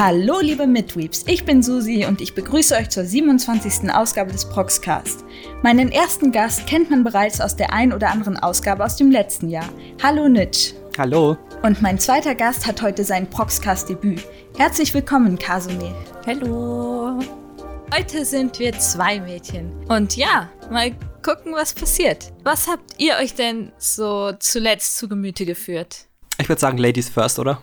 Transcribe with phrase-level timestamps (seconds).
[0.00, 3.92] Hallo liebe Midweeps, ich bin Susi und ich begrüße euch zur 27.
[3.92, 5.24] Ausgabe des Proxcast.
[5.64, 9.48] Meinen ersten Gast kennt man bereits aus der ein oder anderen Ausgabe aus dem letzten
[9.48, 9.68] Jahr.
[10.00, 10.74] Hallo Nitsch.
[10.96, 11.36] Hallo.
[11.64, 14.22] Und mein zweiter Gast hat heute sein Proxcast-Debüt.
[14.56, 15.92] Herzlich willkommen, Kasumi.
[16.24, 17.18] Hallo.
[17.92, 19.72] Heute sind wir zwei Mädchen.
[19.88, 20.92] Und ja, mal
[21.24, 22.32] gucken, was passiert.
[22.44, 26.07] Was habt ihr euch denn so zuletzt zu Gemüte geführt?
[26.40, 27.60] Ich würde sagen, Ladies first, oder?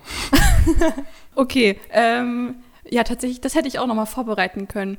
[1.35, 2.55] okay, ähm,
[2.89, 4.97] ja, tatsächlich, das hätte ich auch noch mal vorbereiten können.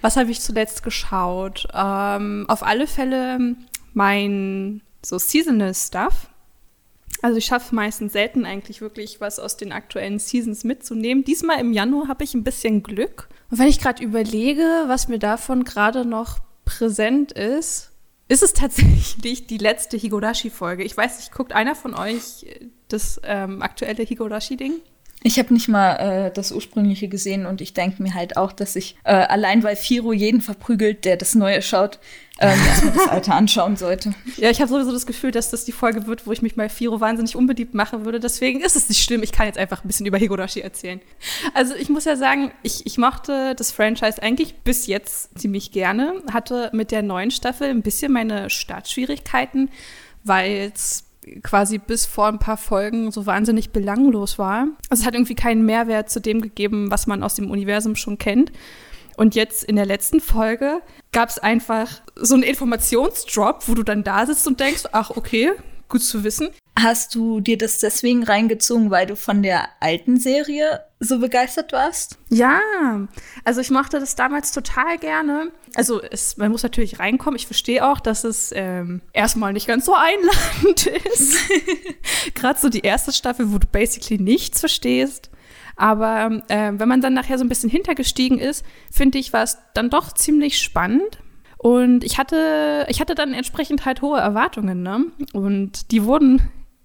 [0.00, 1.66] Was habe ich zuletzt geschaut?
[1.72, 3.56] Ähm, auf alle Fälle
[3.94, 6.28] mein so Seasonal Stuff.
[7.22, 11.24] Also ich schaffe meistens selten eigentlich wirklich was aus den aktuellen Seasons mitzunehmen.
[11.24, 13.28] Diesmal im Januar habe ich ein bisschen Glück.
[13.50, 17.92] Und wenn ich gerade überlege, was mir davon gerade noch präsent ist,
[18.28, 20.84] ist es tatsächlich die letzte Higurashi-Folge.
[20.84, 22.46] Ich weiß nicht, guckt einer von euch
[22.88, 24.80] das ähm, aktuelle Higurashi-Ding?
[25.26, 28.76] Ich habe nicht mal äh, das ursprüngliche gesehen und ich denke mir halt auch, dass
[28.76, 31.98] ich äh, allein weil Firo jeden verprügelt, der das Neue schaut,
[32.40, 32.58] ähm,
[32.94, 34.12] das Alte anschauen sollte.
[34.36, 36.68] Ja, ich habe sowieso das Gefühl, dass das die Folge wird, wo ich mich bei
[36.68, 38.20] Firo wahnsinnig unbedient machen würde.
[38.20, 39.22] Deswegen ist es nicht schlimm.
[39.22, 41.00] Ich kann jetzt einfach ein bisschen über Higurashi erzählen.
[41.54, 46.20] Also ich muss ja sagen, ich, ich mochte das Franchise eigentlich bis jetzt ziemlich gerne.
[46.30, 49.70] Hatte mit der neuen Staffel ein bisschen meine Startschwierigkeiten,
[50.24, 51.03] weil es
[51.42, 54.68] quasi bis vor ein paar Folgen so wahnsinnig belanglos war.
[54.88, 58.18] Also es hat irgendwie keinen Mehrwert zu dem gegeben, was man aus dem Universum schon
[58.18, 58.52] kennt.
[59.16, 60.80] Und jetzt in der letzten Folge
[61.12, 65.52] gab es einfach so einen Informationsdrop, wo du dann da sitzt und denkst, ach okay,
[65.88, 66.48] gut zu wissen.
[66.76, 72.18] Hast du dir das deswegen reingezogen, weil du von der alten Serie so begeistert warst?
[72.30, 72.58] Ja,
[73.44, 75.52] also ich mochte das damals total gerne.
[75.76, 77.36] Also es, man muss natürlich reinkommen.
[77.36, 81.38] Ich verstehe auch, dass es ähm, erstmal nicht ganz so einladend ist.
[82.34, 85.30] Gerade so die erste Staffel, wo du basically nichts verstehst.
[85.76, 89.58] Aber äh, wenn man dann nachher so ein bisschen hintergestiegen ist, finde ich, war es
[89.74, 91.18] dann doch ziemlich spannend.
[91.56, 95.06] Und ich hatte, ich hatte dann entsprechend halt hohe Erwartungen, ne?
[95.32, 96.42] Und die wurden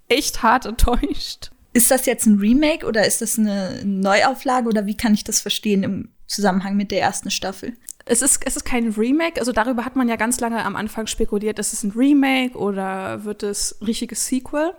[0.10, 1.52] echt hart enttäuscht.
[1.72, 5.40] Ist das jetzt ein Remake oder ist das eine Neuauflage oder wie kann ich das
[5.40, 7.74] verstehen im Zusammenhang mit der ersten Staffel?
[8.10, 11.06] Es ist, es ist kein Remake, also darüber hat man ja ganz lange am Anfang
[11.06, 14.74] spekuliert, ist es ein Remake oder wird es richtiges Sequel?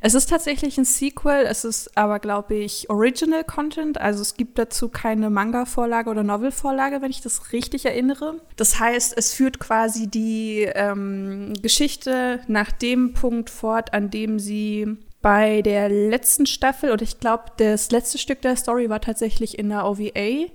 [0.00, 4.58] Es ist tatsächlich ein Sequel, es ist aber, glaube ich, Original Content, also es gibt
[4.58, 8.40] dazu keine Manga-Vorlage oder Novel-Vorlage, wenn ich das richtig erinnere.
[8.56, 14.98] Das heißt, es führt quasi die ähm, Geschichte nach dem Punkt fort, an dem sie
[15.20, 19.68] bei der letzten Staffel, oder ich glaube, das letzte Stück der Story war tatsächlich in
[19.68, 20.50] der OVA.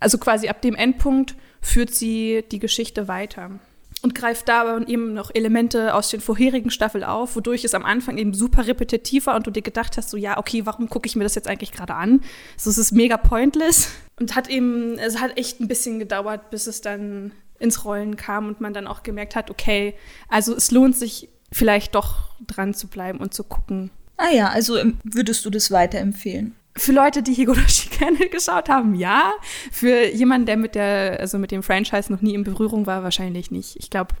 [0.00, 3.58] Also quasi ab dem Endpunkt führt sie die Geschichte weiter
[4.02, 7.84] und greift da aber eben noch Elemente aus den vorherigen Staffeln auf, wodurch es am
[7.84, 11.06] Anfang eben super repetitiv war und du dir gedacht hast, so ja, okay, warum gucke
[11.06, 12.20] ich mir das jetzt eigentlich gerade an?
[12.56, 13.88] So, es ist mega pointless
[14.20, 18.46] und hat eben, es hat echt ein bisschen gedauert, bis es dann ins Rollen kam
[18.46, 19.94] und man dann auch gemerkt hat, okay,
[20.28, 23.90] also es lohnt sich vielleicht doch dran zu bleiben und zu gucken.
[24.18, 26.54] Ah ja, also würdest du das weiterempfehlen?
[26.76, 29.32] Für Leute, die Higurashi gerne geschaut haben, ja.
[29.72, 33.50] Für jemanden, der mit der, also mit dem Franchise noch nie in Berührung war, wahrscheinlich
[33.50, 33.76] nicht.
[33.76, 34.14] Ich glaube,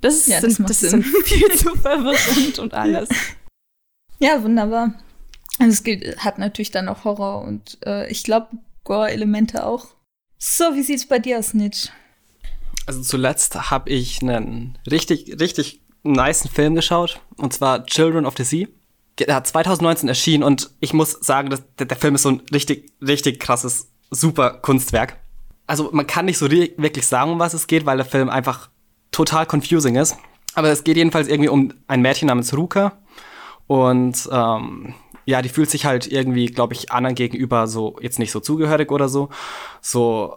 [0.00, 3.08] das ist, ja, das, sind, das sind viel zu verwirrend und alles.
[4.18, 4.94] Ja, wunderbar.
[5.58, 8.48] Also es geht, hat natürlich dann auch Horror und äh, ich glaube
[8.84, 9.88] Gore-Elemente auch.
[10.38, 11.88] So, wie sieht's bei dir aus, Nitsch?
[12.86, 18.44] Also zuletzt habe ich einen richtig, richtig niceen Film geschaut und zwar Children of the
[18.44, 18.68] Sea
[19.20, 22.92] ja, 2019 erschienen und ich muss sagen, dass der, der, Film ist so ein richtig,
[23.00, 25.16] richtig krasses, super Kunstwerk.
[25.66, 28.68] Also man kann nicht so wirklich sagen, um was es geht, weil der Film einfach
[29.10, 30.16] total confusing ist.
[30.54, 32.92] Aber es geht jedenfalls irgendwie um ein Mädchen namens Ruka
[33.66, 34.94] und ähm,
[35.26, 38.92] ja, die fühlt sich halt irgendwie, glaube ich, anderen gegenüber so jetzt nicht so zugehörig
[38.92, 39.28] oder so.
[39.80, 40.36] So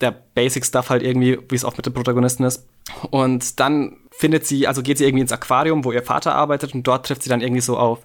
[0.00, 2.66] der Basic Stuff halt irgendwie, wie es oft mit den Protagonisten ist.
[3.10, 6.82] Und dann findet sie, also geht sie irgendwie ins Aquarium, wo ihr Vater arbeitet und
[6.82, 8.00] dort trifft sie dann irgendwie so auf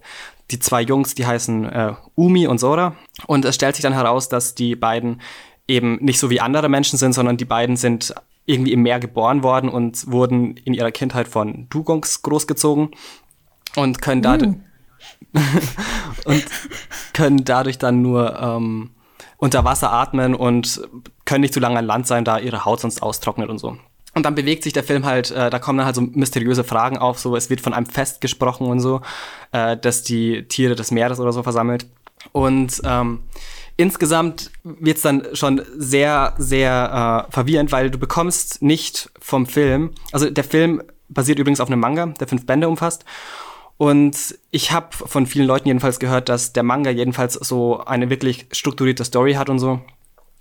[0.52, 2.96] die zwei Jungs, die heißen äh, Umi und Sora.
[3.26, 5.22] Und es stellt sich dann heraus, dass die beiden
[5.68, 8.14] eben nicht so wie andere Menschen sind, sondern die beiden sind
[8.46, 12.92] irgendwie im Meer geboren worden und wurden in ihrer Kindheit von Dugongs großgezogen
[13.76, 14.52] und können dadurch
[15.36, 15.40] uh.
[16.26, 16.46] und
[17.14, 18.92] können dadurch dann nur ähm,
[19.38, 20.88] unter Wasser atmen und
[21.26, 23.78] können nicht zu lange an Land sein, da ihre Haut sonst austrocknet und so.
[24.16, 26.98] Und dann bewegt sich der Film halt, äh, da kommen dann halt so mysteriöse Fragen
[26.98, 29.02] auf, so es wird von einem Fest gesprochen und so,
[29.52, 31.88] äh, dass die Tiere des Meeres oder so versammelt.
[32.32, 33.20] Und ähm,
[33.76, 40.30] insgesamt wird's dann schon sehr, sehr äh, verwirrend, weil du bekommst nicht vom Film, also
[40.30, 43.06] der Film basiert übrigens auf einem Manga, der fünf Bände umfasst.
[43.78, 48.46] Und ich habe von vielen Leuten jedenfalls gehört, dass der Manga jedenfalls so eine wirklich
[48.52, 49.82] strukturierte Story hat und so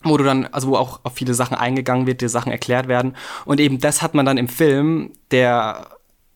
[0.05, 3.17] wo du dann, also wo auch auf viele Sachen eingegangen wird, die Sachen erklärt werden.
[3.45, 5.89] Und eben das hat man dann im Film, der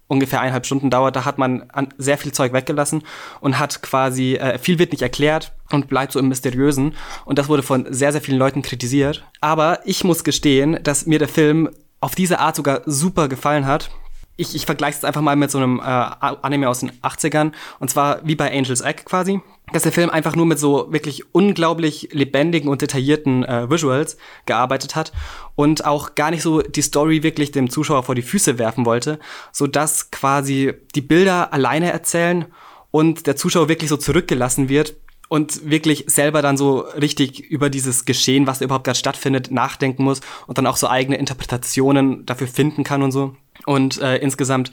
[0.08, 1.66] ungefähr eineinhalb Stunden dauert, da hat man
[1.98, 3.02] sehr viel Zeug weggelassen
[3.40, 6.94] und hat quasi, äh, viel wird nicht erklärt und bleibt so im Mysteriösen.
[7.24, 9.24] Und das wurde von sehr, sehr vielen Leuten kritisiert.
[9.40, 11.70] Aber ich muss gestehen, dass mir der Film
[12.00, 13.90] auf diese Art sogar super gefallen hat
[14.36, 17.52] ich, ich vergleiche es einfach mal mit so einem äh, Anime aus den 80ern.
[17.78, 19.40] Und zwar wie bei Angel's Egg quasi.
[19.72, 24.16] Dass der Film einfach nur mit so wirklich unglaublich lebendigen und detaillierten äh, Visuals
[24.46, 25.12] gearbeitet hat
[25.56, 29.18] und auch gar nicht so die Story wirklich dem Zuschauer vor die Füße werfen wollte,
[29.50, 32.46] so dass quasi die Bilder alleine erzählen
[32.92, 34.94] und der Zuschauer wirklich so zurückgelassen wird
[35.28, 40.20] und wirklich selber dann so richtig über dieses Geschehen, was überhaupt gerade stattfindet, nachdenken muss
[40.46, 43.34] und dann auch so eigene Interpretationen dafür finden kann und so.
[43.64, 44.70] Und äh, insgesamt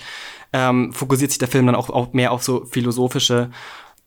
[0.52, 3.50] ähm, fokussiert sich der Film dann auch, auch mehr auf so philosophische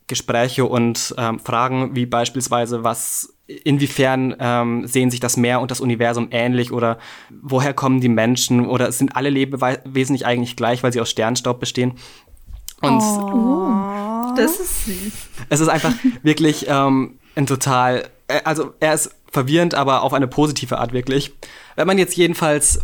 [0.06, 5.80] Gespräche und ähm, Fragen, wie beispielsweise, was, inwiefern ähm, sehen sich das Meer und das
[5.80, 6.98] Universum ähnlich oder
[7.42, 11.60] woher kommen die Menschen oder sind alle Lebewesen nicht eigentlich gleich, weil sie aus Sternstaub
[11.60, 11.94] bestehen?
[12.80, 15.12] Und oh, das ist süß.
[15.48, 15.92] Es ist einfach
[16.22, 21.32] wirklich ähm, ein total, äh, also er ist verwirrend, aber auf eine positive Art wirklich.
[21.74, 22.80] Wenn man jetzt jedenfalls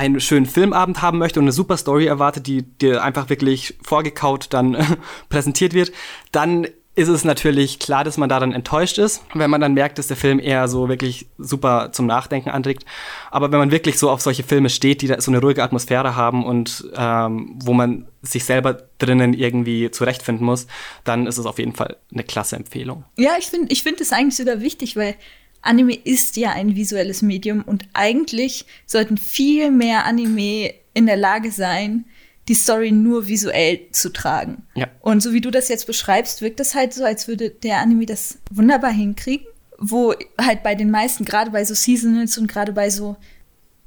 [0.00, 4.46] einen schönen Filmabend haben möchte und eine super Story erwartet, die dir einfach wirklich vorgekaut
[4.50, 4.84] dann äh,
[5.28, 5.92] präsentiert wird,
[6.32, 6.66] dann
[6.96, 10.08] ist es natürlich klar, dass man da dann enttäuscht ist, wenn man dann merkt, dass
[10.08, 12.84] der Film eher so wirklich super zum Nachdenken anregt.
[13.30, 16.16] Aber wenn man wirklich so auf solche Filme steht, die da so eine ruhige Atmosphäre
[16.16, 20.66] haben und ähm, wo man sich selber drinnen irgendwie zurechtfinden muss,
[21.04, 23.04] dann ist es auf jeden Fall eine klasse Empfehlung.
[23.16, 25.14] Ja, ich finde ich finde eigentlich sogar wichtig, weil
[25.62, 31.52] Anime ist ja ein visuelles Medium und eigentlich sollten viel mehr Anime in der Lage
[31.52, 32.06] sein,
[32.48, 34.64] die Story nur visuell zu tragen.
[34.74, 34.88] Ja.
[35.00, 38.06] Und so wie du das jetzt beschreibst, wirkt es halt so, als würde der Anime
[38.06, 39.46] das wunderbar hinkriegen,
[39.78, 43.16] wo halt bei den meisten, gerade bei so Seasonals und gerade bei so,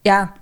[0.05, 0.33] ja,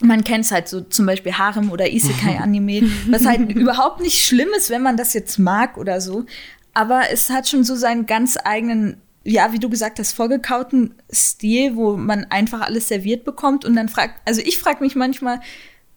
[0.00, 4.50] man kennt es halt so zum Beispiel Harem oder Isekai-Anime, was halt überhaupt nicht schlimm
[4.56, 6.26] ist, wenn man das jetzt mag oder so.
[6.74, 11.74] Aber es hat schon so seinen ganz eigenen ja, wie du gesagt hast, vorgekauten Stil,
[11.74, 15.40] wo man einfach alles serviert bekommt und dann fragt, also ich frage mich manchmal,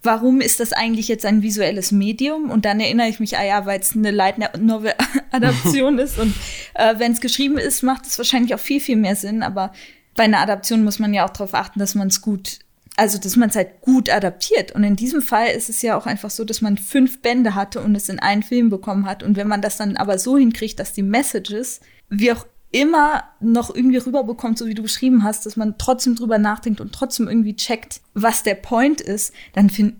[0.01, 2.49] warum ist das eigentlich jetzt ein visuelles Medium?
[2.49, 4.93] Und dann erinnere ich mich, ah ja, weil es eine Light Novel
[5.31, 6.33] Adaption ist und
[6.73, 9.43] äh, wenn es geschrieben ist, macht es wahrscheinlich auch viel, viel mehr Sinn.
[9.43, 9.73] Aber
[10.15, 12.59] bei einer Adaption muss man ja auch darauf achten, dass man es gut,
[12.95, 14.71] also dass man es halt gut adaptiert.
[14.71, 17.81] Und in diesem Fall ist es ja auch einfach so, dass man fünf Bände hatte
[17.81, 19.21] und es in einen Film bekommen hat.
[19.21, 23.73] Und wenn man das dann aber so hinkriegt, dass die Messages, wie auch immer noch
[23.73, 27.55] irgendwie rüberbekommt, so wie du beschrieben hast, dass man trotzdem drüber nachdenkt und trotzdem irgendwie
[27.55, 29.97] checkt, was der Point ist, dann finde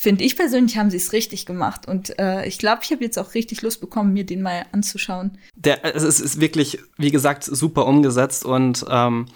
[0.00, 1.86] find ich persönlich, haben sie es richtig gemacht.
[1.86, 5.36] Und äh, ich glaube, ich habe jetzt auch richtig Lust bekommen, mir den mal anzuschauen.
[5.56, 9.26] Der, es ist wirklich, wie gesagt, super umgesetzt und ähm,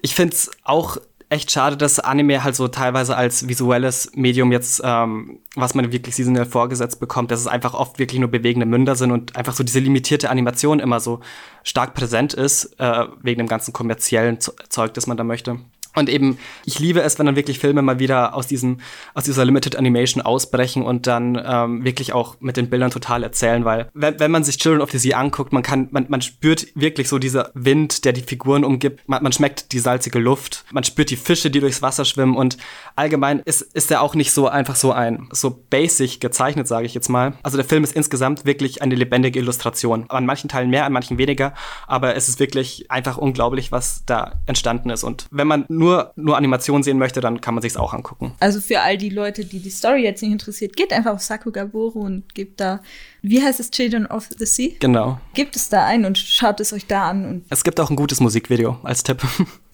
[0.00, 0.96] ich finde es auch
[1.30, 6.16] echt schade, dass Anime halt so teilweise als visuelles Medium jetzt, ähm, was man wirklich
[6.16, 9.62] seasonal vorgesetzt bekommt, dass es einfach oft wirklich nur bewegende Münder sind und einfach so
[9.62, 11.20] diese limitierte Animation immer so
[11.64, 15.58] stark präsent ist, äh, wegen dem ganzen kommerziellen Zeug, das man da möchte.
[15.94, 18.78] Und eben, ich liebe es, wenn dann wirklich Filme mal wieder aus diesem,
[19.14, 23.64] aus dieser Limited Animation ausbrechen und dann ähm, wirklich auch mit den Bildern total erzählen,
[23.64, 26.66] weil wenn, wenn man sich Children of the Sea anguckt, man kann, man, man spürt
[26.74, 30.84] wirklich so dieser Wind, der die Figuren umgibt, man, man schmeckt die salzige Luft, man
[30.84, 32.58] spürt die Fische, die durchs Wasser schwimmen und
[32.96, 36.94] allgemein ist, ist er auch nicht so einfach so ein, so basic gezeichnet, sage ich
[36.94, 37.34] jetzt mal.
[37.42, 40.06] Also der Film ist insgesamt wirklich eine lebendige Illustration.
[40.08, 41.54] An manchen Teilen mehr, an manchen weniger,
[41.86, 45.04] aber es ist wirklich einfach unglaublich, was da entstanden ist.
[45.04, 48.32] Und wenn man nur, nur Animation sehen möchte, dann kann man sich's auch angucken.
[48.40, 52.00] Also für all die Leute, die die Story jetzt nicht interessiert, geht einfach auf Sakugaboro
[52.00, 52.80] und gebt da,
[53.22, 54.70] wie heißt es, Children of the Sea?
[54.80, 55.20] Genau.
[55.34, 57.24] Gebt es da ein und schaut es euch da an.
[57.24, 59.22] Und es gibt auch ein gutes Musikvideo als Tipp.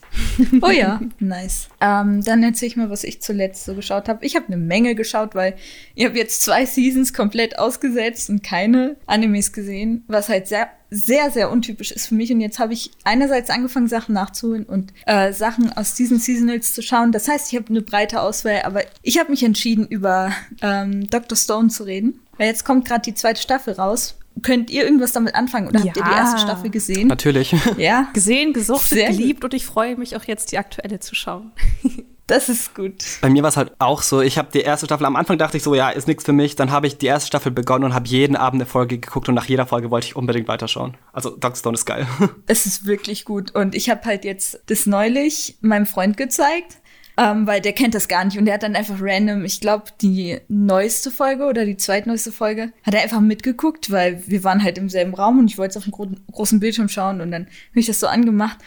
[0.61, 1.68] oh ja, nice.
[1.80, 4.25] Ähm, dann erzähle ich mal, was ich zuletzt so geschaut habe.
[4.25, 5.54] Ich habe eine Menge geschaut, weil
[5.94, 11.30] ich habe jetzt zwei Seasons komplett ausgesetzt und keine Animes gesehen, was halt sehr, sehr,
[11.30, 12.33] sehr untypisch ist für mich.
[12.33, 16.83] Und jetzt habe ich einerseits angefangen, Sachen nachzuholen und äh, Sachen aus diesen Seasonals zu
[16.83, 17.12] schauen.
[17.12, 21.37] Das heißt, ich habe eine breite Auswahl, aber ich habe mich entschieden, über ähm, Dr.
[21.37, 22.21] Stone zu reden.
[22.37, 25.87] Weil jetzt kommt gerade die zweite Staffel raus Könnt ihr irgendwas damit anfangen oder ja.
[25.87, 27.09] habt ihr die erste Staffel gesehen?
[27.09, 27.55] Natürlich.
[27.76, 28.09] Ja.
[28.12, 31.53] Gesehen, gesuchtet, geliebt und ich freue mich auch jetzt die aktuelle zu schauen.
[32.26, 33.05] Das ist gut.
[33.21, 35.59] Bei mir war es halt auch so, ich habe die erste Staffel, am Anfang dachte
[35.59, 36.57] ich so, ja, ist nichts für mich.
[36.57, 39.35] Dann habe ich die erste Staffel begonnen und habe jeden Abend eine Folge geguckt und
[39.35, 40.97] nach jeder Folge wollte ich unbedingt weiterschauen.
[41.12, 41.57] Also Dr.
[41.57, 42.07] Stone ist geil.
[42.47, 46.79] Es ist wirklich gut und ich habe halt jetzt das neulich meinem Freund gezeigt
[47.16, 49.85] ähm, weil der kennt das gar nicht und der hat dann einfach random, ich glaube,
[50.00, 54.78] die neueste Folge oder die zweitneueste Folge, hat er einfach mitgeguckt, weil wir waren halt
[54.78, 57.44] im selben Raum und ich wollte es auf dem gro großen Bildschirm schauen und dann
[57.44, 58.59] habe ich das so angemacht.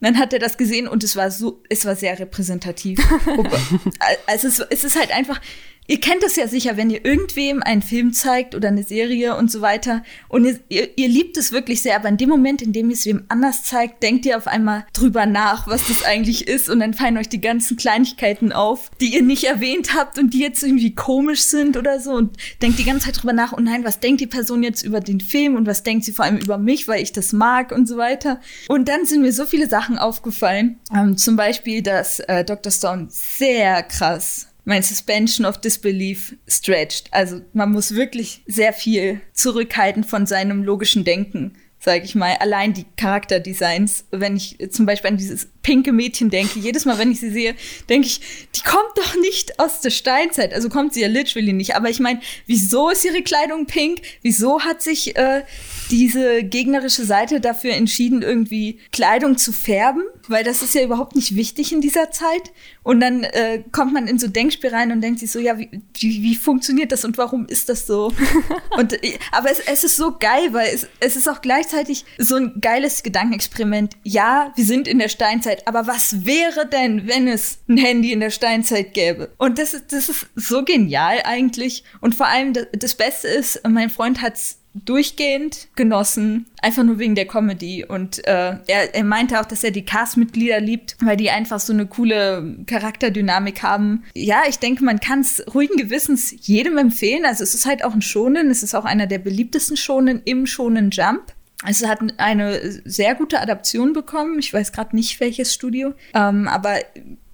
[0.00, 2.98] dann hat er das gesehen und es war so, es war sehr repräsentativ.
[4.26, 5.40] also es, es ist halt einfach,
[5.88, 9.50] Ihr kennt es ja sicher, wenn ihr irgendwem einen Film zeigt oder eine Serie und
[9.50, 12.72] so weiter und ihr, ihr, ihr, liebt es wirklich sehr, aber in dem Moment, in
[12.72, 16.48] dem ihr es wem anders zeigt, denkt ihr auf einmal drüber nach, was das eigentlich
[16.48, 20.34] ist und dann fallen euch die ganzen Kleinigkeiten auf, die ihr nicht erwähnt habt und
[20.34, 23.66] die jetzt irgendwie komisch sind oder so und denkt die ganze Zeit drüber nach, und
[23.66, 26.24] oh nein, was denkt die Person jetzt über den Film und was denkt sie vor
[26.24, 28.40] allem über mich, weil ich das mag und so weiter.
[28.68, 32.72] Und dann sind mir so viele Sachen aufgefallen, ähm, zum Beispiel, dass äh, Dr.
[32.72, 37.06] Stone sehr krass mein Suspension of Disbelief stretched.
[37.12, 42.36] Also man muss wirklich sehr viel zurückhalten von seinem logischen Denken, sage ich mal.
[42.40, 47.12] Allein die Charakterdesigns, wenn ich zum Beispiel an dieses pinke Mädchen denke, jedes Mal, wenn
[47.12, 47.54] ich sie sehe,
[47.88, 48.20] denke ich,
[48.56, 50.52] die kommt doch nicht aus der Steinzeit.
[50.52, 51.76] Also kommt sie ja literally nicht.
[51.76, 54.02] Aber ich meine, wieso ist ihre Kleidung pink?
[54.22, 55.44] Wieso hat sich äh,
[55.90, 60.02] diese gegnerische Seite dafür entschieden, irgendwie Kleidung zu färben?
[60.28, 62.52] Weil das ist ja überhaupt nicht wichtig in dieser Zeit.
[62.82, 65.70] Und dann äh, kommt man in so Denkspiel rein und denkt sich so, ja, wie,
[65.94, 68.12] wie, wie funktioniert das und warum ist das so?
[68.76, 72.36] und, äh, aber es, es ist so geil, weil es, es ist auch gleichzeitig so
[72.36, 73.96] ein geiles Gedankenexperiment.
[74.04, 78.20] Ja, wir sind in der Steinzeit, aber was wäre denn, wenn es ein Handy in
[78.20, 79.30] der Steinzeit gäbe?
[79.38, 81.84] Und das ist, das ist so genial eigentlich.
[82.00, 87.14] Und vor allem das, das Beste ist, mein Freund hat's durchgehend genossen, einfach nur wegen
[87.14, 87.84] der Comedy.
[87.84, 91.72] Und äh, er, er meinte auch, dass er die Castmitglieder liebt, weil die einfach so
[91.72, 94.04] eine coole Charakterdynamik haben.
[94.14, 97.24] Ja, ich denke, man kann es ruhigen Gewissens jedem empfehlen.
[97.24, 100.46] Also es ist halt auch ein Shonen, es ist auch einer der beliebtesten Shonen im
[100.46, 101.32] Shonen Jump.
[101.66, 104.38] Es hat eine sehr gute Adaption bekommen.
[104.38, 105.94] Ich weiß gerade nicht, welches Studio.
[106.14, 106.76] Ähm, aber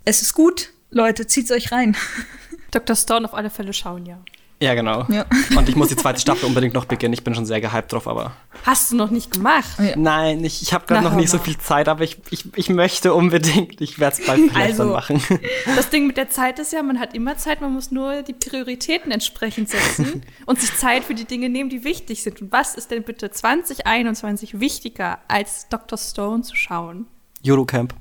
[0.05, 0.73] es ist gut.
[0.91, 1.97] Leute, zieht's euch rein.
[2.71, 2.97] Dr.
[2.97, 4.19] Stone auf alle Fälle schauen, ja.
[4.62, 5.04] Ja, genau.
[5.09, 5.26] Ja.
[5.57, 7.12] Und ich muss die zweite Staffel unbedingt noch beginnen.
[7.12, 8.31] Ich bin schon sehr gehypt drauf, aber.
[8.64, 9.73] Hast du noch nicht gemacht?
[9.97, 13.12] Nein, ich, ich habe gerade noch nicht so viel Zeit, aber ich, ich, ich möchte
[13.12, 13.81] unbedingt.
[13.81, 15.21] Ich werde es bald vielleicht also, machen.
[15.76, 18.35] Das Ding mit der Zeit ist ja, man hat immer Zeit, man muss nur die
[18.35, 22.40] Prioritäten entsprechend setzen und sich Zeit für die Dinge nehmen, die wichtig sind.
[22.40, 25.99] Und was ist denn bitte 2021 wichtiger, als Dr.
[25.99, 27.07] Stone zu schauen?
[27.45, 27.95] Eurocamp.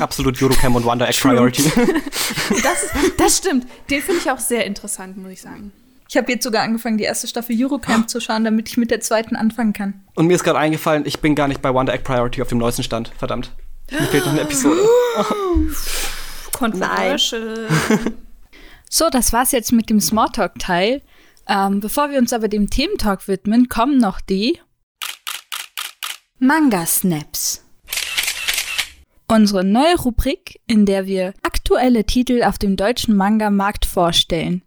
[0.00, 1.70] Absolut Eurocamp und Wonder Egg Priority.
[2.62, 3.66] das, das stimmt.
[3.90, 5.70] Den finde ich auch sehr interessant, muss ich sagen.
[6.14, 8.06] Ich habe jetzt sogar angefangen, die erste Staffel Eurocamp oh.
[8.06, 10.04] zu schauen, damit ich mit der zweiten anfangen kann.
[10.14, 12.58] Und mir ist gerade eingefallen, ich bin gar nicht bei Wonder Egg Priority auf dem
[12.58, 13.10] neuesten Stand.
[13.18, 13.50] Verdammt.
[13.90, 14.80] Mir fehlt noch eine Episode.
[16.52, 17.66] Controversial.
[18.88, 21.02] so, das war's jetzt mit dem Smalltalk-Teil.
[21.48, 24.60] Ähm, bevor wir uns aber dem Thementalk widmen, kommen noch die
[26.38, 27.64] Manga-Snaps.
[29.26, 34.62] Unsere neue Rubrik, in der wir aktuelle Titel auf dem deutschen Manga-Markt vorstellen.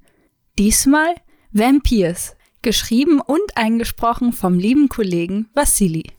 [0.60, 1.16] Diesmal
[1.52, 6.12] Vampires, geschrieben und eingesprochen vom lieben Kollegen Vassili.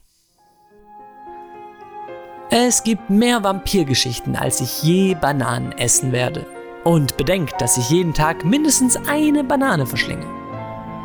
[2.49, 6.47] Es gibt mehr Vampirgeschichten, als ich je Bananen essen werde.
[6.83, 10.38] Und bedenkt, dass ich jeden Tag mindestens eine Banane verschlinge.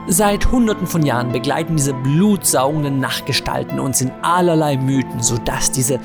[0.06, 5.98] Seit hunderten von Jahren begleiten diese blutsaugenden Nachtgestalten uns in allerlei Mythen, sodass diese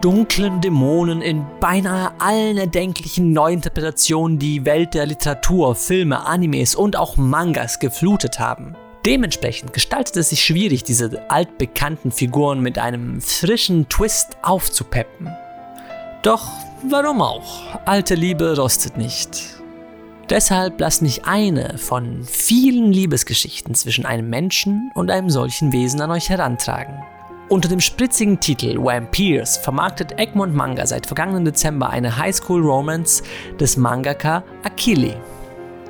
[0.00, 7.16] dunklen Dämonen in beinahe allen erdenklichen Neuinterpretationen die Welt der Literatur, Filme, Animes und auch
[7.16, 8.76] Mangas geflutet haben.
[9.04, 15.28] Dementsprechend gestaltet es sich schwierig, diese altbekannten Figuren mit einem frischen Twist aufzupeppen.
[16.22, 16.46] Doch
[16.88, 17.62] warum auch?
[17.84, 19.59] Alte Liebe rostet nicht.
[20.30, 26.12] Deshalb lasst mich eine von vielen Liebesgeschichten zwischen einem Menschen und einem solchen Wesen an
[26.12, 27.02] euch herantragen.
[27.48, 33.24] Unter dem spritzigen Titel Vampires vermarktet Egmont Manga seit vergangenen Dezember eine Highschool-Romance
[33.58, 35.16] des Mangaka Akili.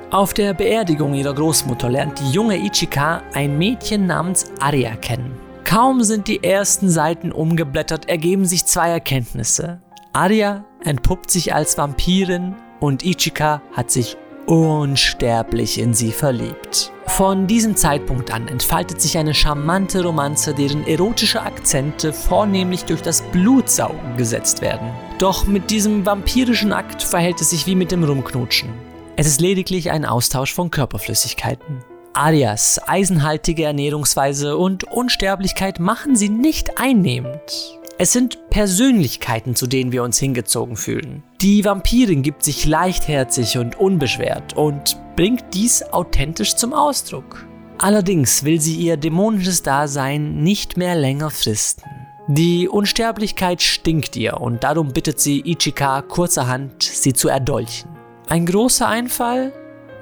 [0.09, 5.37] Auf der Beerdigung ihrer Großmutter lernt die junge Ichika ein Mädchen namens Aria kennen.
[5.65, 9.81] Kaum sind die ersten Seiten umgeblättert, ergeben sich zwei Erkenntnisse.
[10.13, 16.91] Aria entpuppt sich als Vampirin und Ichika hat sich unsterblich in sie verliebt.
[17.07, 23.21] Von diesem Zeitpunkt an entfaltet sich eine charmante Romanze, deren erotische Akzente vornehmlich durch das
[23.31, 24.89] Blutsaugen gesetzt werden.
[25.19, 28.69] Doch mit diesem vampirischen Akt verhält es sich wie mit dem Rumknutschen.
[29.17, 31.83] Es ist lediglich ein Austausch von Körperflüssigkeiten.
[32.13, 37.79] Arias eisenhaltige Ernährungsweise und Unsterblichkeit machen sie nicht einnehmend.
[38.01, 41.21] Es sind Persönlichkeiten, zu denen wir uns hingezogen fühlen.
[41.39, 47.45] Die Vampirin gibt sich leichtherzig und unbeschwert und bringt dies authentisch zum Ausdruck.
[47.77, 51.83] Allerdings will sie ihr dämonisches Dasein nicht mehr länger fristen.
[52.27, 57.91] Die Unsterblichkeit stinkt ihr und darum bittet sie Ichika kurzerhand, sie zu erdolchen.
[58.27, 59.53] Ein großer Einfall?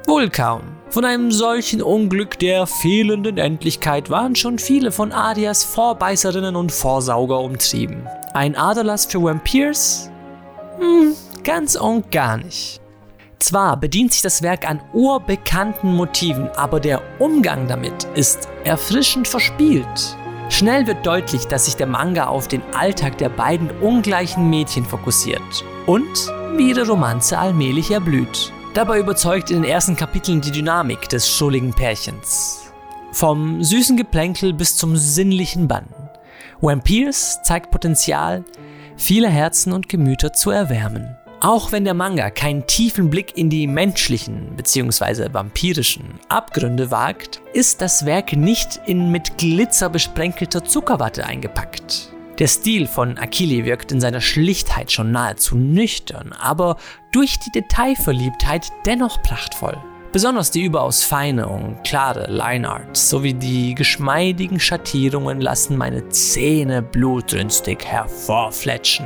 [0.07, 0.61] Wohl kaum.
[0.91, 7.39] Von einem solchen Unglück der fehlenden Endlichkeit waren schon viele von Adias Vorbeißerinnen und Vorsauger
[7.41, 8.07] umtrieben.
[8.33, 10.09] Ein Aderlass für Vampires?
[10.79, 12.81] Hm, ganz und gar nicht.
[13.37, 20.17] Zwar bedient sich das Werk an urbekannten Motiven, aber der Umgang damit ist erfrischend verspielt.
[20.49, 25.63] Schnell wird deutlich, dass sich der Manga auf den Alltag der beiden ungleichen Mädchen fokussiert
[25.85, 28.51] und wie die Romanze allmählich erblüht.
[28.79, 32.71] Dabei überzeugt in den ersten Kapiteln die Dynamik des schuldigen Pärchens.
[33.11, 35.87] Vom süßen Geplänkel bis zum sinnlichen Bann.
[36.61, 38.45] Vampires zeigt Potenzial,
[38.95, 41.17] viele Herzen und Gemüter zu erwärmen.
[41.41, 45.33] Auch wenn der Manga keinen tiefen Blick in die menschlichen bzw.
[45.33, 52.13] vampirischen Abgründe wagt, ist das Werk nicht in mit Glitzer besprenkelter Zuckerwatte eingepackt.
[52.39, 56.77] Der Stil von Akili wirkt in seiner Schlichtheit schon nahezu nüchtern, aber
[57.11, 59.77] durch die Detailverliebtheit dennoch prachtvoll.
[60.13, 67.83] Besonders die überaus feine und klare Lineart sowie die geschmeidigen Schattierungen lassen meine Zähne blutrünstig
[67.85, 69.05] hervorfletschen.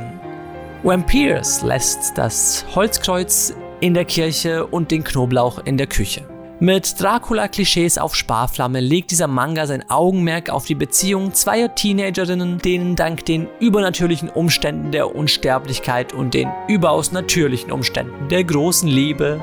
[0.84, 6.33] Vampires lässt das Holzkreuz in der Kirche und den Knoblauch in der Küche.
[6.60, 12.94] Mit Dracula-Klischees auf Sparflamme legt dieser Manga sein Augenmerk auf die Beziehung zweier Teenagerinnen, denen
[12.94, 19.40] dank den übernatürlichen Umständen der Unsterblichkeit und den überaus natürlichen Umständen der großen Liebe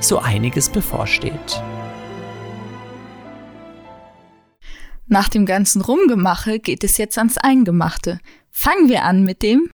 [0.00, 1.60] so einiges bevorsteht.
[5.08, 8.20] Nach dem ganzen Rumgemache geht es jetzt ans Eingemachte.
[8.52, 9.70] Fangen wir an mit dem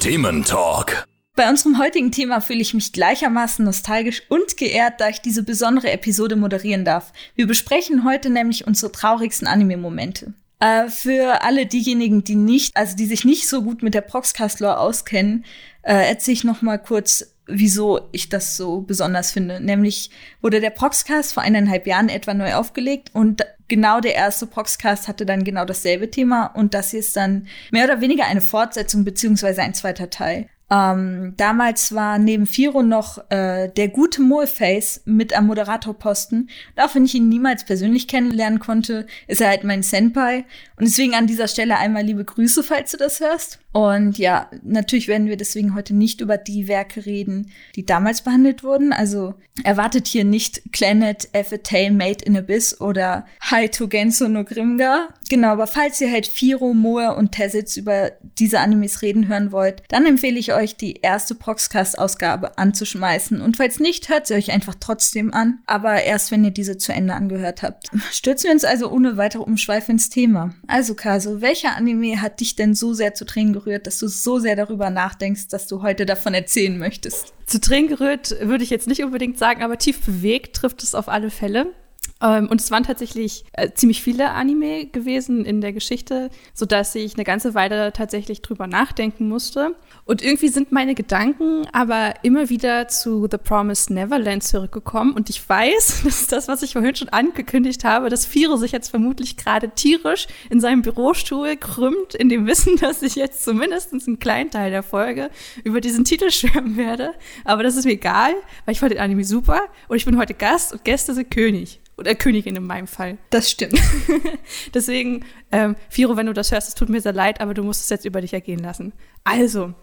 [0.00, 1.07] Thementalk.
[1.38, 5.92] Bei unserem heutigen Thema fühle ich mich gleichermaßen nostalgisch und geehrt, da ich diese besondere
[5.92, 7.12] Episode moderieren darf.
[7.36, 10.34] Wir besprechen heute nämlich unsere traurigsten Anime-Momente.
[10.58, 14.80] Äh, für alle diejenigen, die nicht, also die sich nicht so gut mit der Proxcast-Lore
[14.80, 15.44] auskennen,
[15.82, 19.60] äh, erzähle ich noch mal kurz, wieso ich das so besonders finde.
[19.60, 20.10] Nämlich
[20.42, 25.24] wurde der Proxcast vor eineinhalb Jahren etwa neu aufgelegt und genau der erste Proxcast hatte
[25.24, 29.62] dann genau dasselbe Thema und das hier ist dann mehr oder weniger eine Fortsetzung beziehungsweise
[29.62, 30.48] ein zweiter Teil.
[30.70, 36.50] Ähm, damals war neben Firo noch äh, der gute Moeface mit am Moderatorposten.
[36.76, 40.44] Und auch wenn ich ihn niemals persönlich kennenlernen konnte, ist er halt mein Senpai.
[40.78, 43.58] Und deswegen an dieser Stelle einmal liebe Grüße, falls du das hörst.
[43.72, 48.64] Und ja, natürlich werden wir deswegen heute nicht über die Werke reden, die damals behandelt
[48.64, 48.92] wurden.
[48.92, 54.28] Also erwartet hier nicht Planet F a Tale Made in Abyss oder Hi to Genso
[54.28, 55.08] no Grimga.
[55.28, 59.82] Genau, aber falls ihr halt Firo, Moe und Tessitz über diese Animes reden hören wollt,
[59.88, 63.40] dann empfehle ich euch, die erste Proxcast-Ausgabe anzuschmeißen.
[63.40, 66.92] Und falls nicht, hört sie euch einfach trotzdem an, aber erst, wenn ihr diese zu
[66.92, 67.90] Ende angehört habt.
[68.10, 70.54] Stürzen wir uns also ohne weitere Umschweife ins Thema.
[70.70, 74.38] Also, Kaso, welcher Anime hat dich denn so sehr zu Tränen gerührt, dass du so
[74.38, 77.32] sehr darüber nachdenkst, dass du heute davon erzählen möchtest?
[77.46, 81.08] Zu Tränen gerührt würde ich jetzt nicht unbedingt sagen, aber tief bewegt trifft es auf
[81.08, 81.72] alle Fälle.
[82.20, 87.14] Ähm, und es waren tatsächlich äh, ziemlich viele Anime gewesen in der Geschichte, sodass ich
[87.14, 89.74] eine ganze Weile tatsächlich drüber nachdenken musste.
[90.04, 95.12] Und irgendwie sind meine Gedanken aber immer wieder zu The Promised Neverland zurückgekommen.
[95.12, 98.72] Und ich weiß, das ist das, was ich vorhin schon angekündigt habe, dass Firo sich
[98.72, 103.92] jetzt vermutlich gerade tierisch in seinem Bürostuhl krümmt, in dem Wissen, dass ich jetzt zumindest
[103.92, 105.30] einen kleinen Teil der Folge
[105.64, 107.12] über diesen Titel schwärmen werde.
[107.44, 108.32] Aber das ist mir egal,
[108.64, 111.80] weil ich fand den Anime super und ich bin heute Gast und Gäste sind König.
[111.98, 113.18] Oder Königin in meinem Fall.
[113.30, 113.80] Das stimmt.
[114.74, 117.82] Deswegen, ähm, Firo, wenn du das hörst, es tut mir sehr leid, aber du musst
[117.82, 118.92] es jetzt über dich ergehen lassen.
[119.24, 119.74] Also,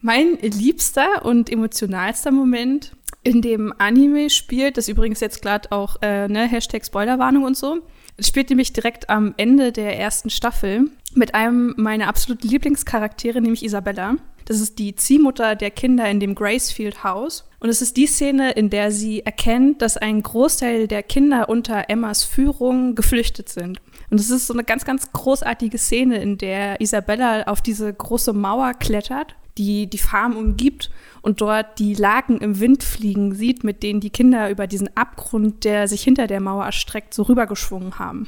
[0.00, 6.26] mein liebster und emotionalster Moment in dem Anime spielt, das übrigens jetzt gerade auch, äh,
[6.26, 7.82] ne, Hashtag Spoilerwarnung und so,
[8.18, 14.16] spielt nämlich direkt am Ende der ersten Staffel mit einem meiner absoluten Lieblingscharaktere, nämlich Isabella.
[14.44, 17.44] Das ist die Ziehmutter der Kinder in dem Gracefield House.
[17.60, 21.84] Und es ist die Szene, in der sie erkennt, dass ein Großteil der Kinder unter
[21.88, 23.80] Emmas Führung geflüchtet sind.
[24.10, 28.32] Und es ist so eine ganz, ganz großartige Szene, in der Isabella auf diese große
[28.32, 30.90] Mauer klettert, die die Farm umgibt
[31.22, 35.64] und dort die Laken im Wind fliegen sieht, mit denen die Kinder über diesen Abgrund,
[35.64, 38.26] der sich hinter der Mauer erstreckt, so rübergeschwungen haben.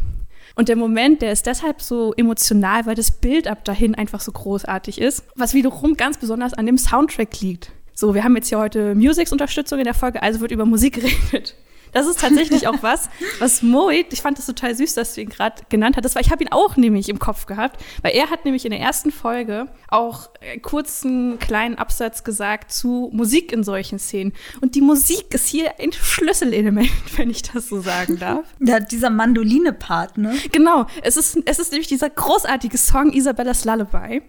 [0.54, 4.32] Und der Moment, der ist deshalb so emotional, weil das Bild ab dahin einfach so
[4.32, 7.72] großartig ist, was wiederum ganz besonders an dem Soundtrack liegt.
[7.94, 10.94] So, wir haben jetzt hier heute Musics-Unterstützung in der Folge, also wird über Musik
[11.30, 11.54] geredet.
[11.92, 15.28] Das ist tatsächlich auch was, was Moit, ich fand das total süß, dass du ihn
[15.28, 18.44] gerade genannt hattest, weil ich habe ihn auch nämlich im Kopf gehabt, weil er hat
[18.44, 23.98] nämlich in der ersten Folge auch einen kurzen kleinen Absatz gesagt zu Musik in solchen
[23.98, 24.32] Szenen.
[24.60, 28.46] Und die Musik ist hier ein Schlüsselelement, wenn ich das so sagen darf.
[28.60, 30.34] Ja, dieser Mandoline-Part, ne?
[30.50, 34.22] Genau, es ist, es ist nämlich dieser großartige Song Isabellas Lullaby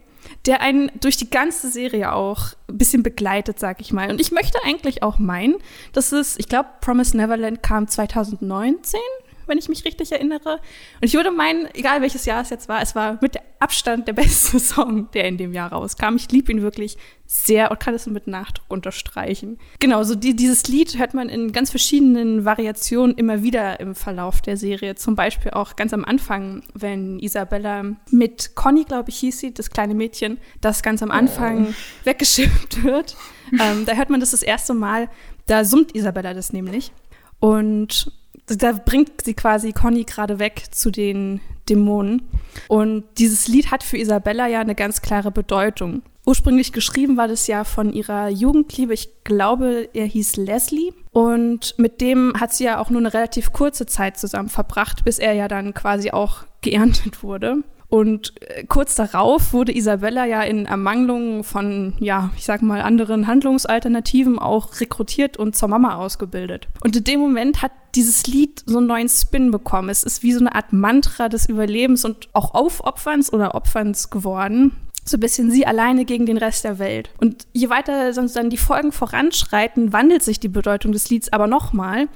[0.46, 4.10] der einen durch die ganze Serie auch ein bisschen begleitet, sag ich mal.
[4.10, 5.56] Und ich möchte eigentlich auch meinen,
[5.94, 9.00] dass es, ich glaube, Promise Neverland kam 2019
[9.48, 10.54] wenn ich mich richtig erinnere.
[10.54, 14.14] Und ich würde meinen, egal welches Jahr es jetzt war, es war mit Abstand der
[14.24, 16.16] beste Song, der in dem Jahr rauskam.
[16.16, 19.58] Ich liebe ihn wirklich sehr und kann es mit Nachdruck unterstreichen.
[19.80, 24.42] Genau, so die, dieses Lied hört man in ganz verschiedenen Variationen immer wieder im Verlauf
[24.42, 24.96] der Serie.
[24.96, 29.72] Zum Beispiel auch ganz am Anfang, wenn Isabella mit Conny, glaube ich, hieß sie, das
[29.72, 31.74] kleine Mädchen, das ganz am Anfang oh.
[32.04, 33.16] weggeschippt wird.
[33.60, 35.10] ähm, da hört man das das erste Mal.
[35.48, 36.92] Da summt Isabella das nämlich.
[37.40, 38.12] Und
[38.48, 42.24] da bringt sie quasi Conny gerade weg zu den Dämonen.
[42.68, 46.02] Und dieses Lied hat für Isabella ja eine ganz klare Bedeutung.
[46.26, 48.94] Ursprünglich geschrieben war das ja von ihrer Jugendliebe.
[48.94, 50.94] Ich glaube, er hieß Leslie.
[51.12, 55.20] Und mit dem hat sie ja auch nur eine relativ kurze Zeit zusammen verbracht, bis
[55.20, 57.64] er ja dann quasi auch geerntet wurde.
[57.94, 63.28] Und äh, kurz darauf wurde Isabella ja in Ermangelung von, ja, ich sag mal, anderen
[63.28, 66.68] Handlungsalternativen auch rekrutiert und zur Mama ausgebildet.
[66.84, 69.90] Und in dem Moment hat dieses Lied so einen neuen Spin bekommen.
[69.90, 74.72] Es ist wie so eine Art Mantra des Überlebens und auch Aufopferns oder Opferns geworden
[75.06, 77.10] so ein bisschen sie alleine gegen den Rest der Welt.
[77.20, 81.48] Und je weiter sonst dann die Folgen voranschreiten, wandelt sich die Bedeutung des Lieds aber
[81.48, 82.08] nochmal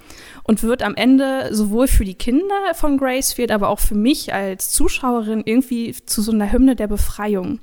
[0.47, 4.71] und wird am Ende sowohl für die Kinder von Gracefield, aber auch für mich als
[4.71, 7.60] Zuschauerin irgendwie zu so einer Hymne der Befreiung.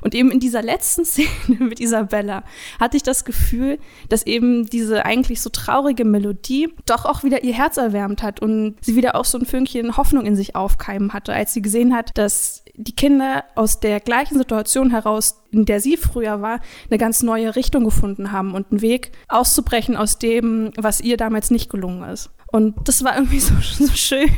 [0.00, 2.44] Und eben in dieser letzten Szene mit Isabella
[2.78, 7.54] hatte ich das Gefühl, dass eben diese eigentlich so traurige Melodie doch auch wieder ihr
[7.54, 11.32] Herz erwärmt hat und sie wieder auch so ein Fünkchen Hoffnung in sich aufkeimen hatte,
[11.32, 15.96] als sie gesehen hat, dass die Kinder aus der gleichen Situation heraus, in der sie
[15.96, 21.00] früher war, eine ganz neue Richtung gefunden haben und einen Weg auszubrechen aus dem, was
[21.00, 22.30] ihr damals nicht gelungen ist.
[22.50, 24.28] Und das war irgendwie so, so schön.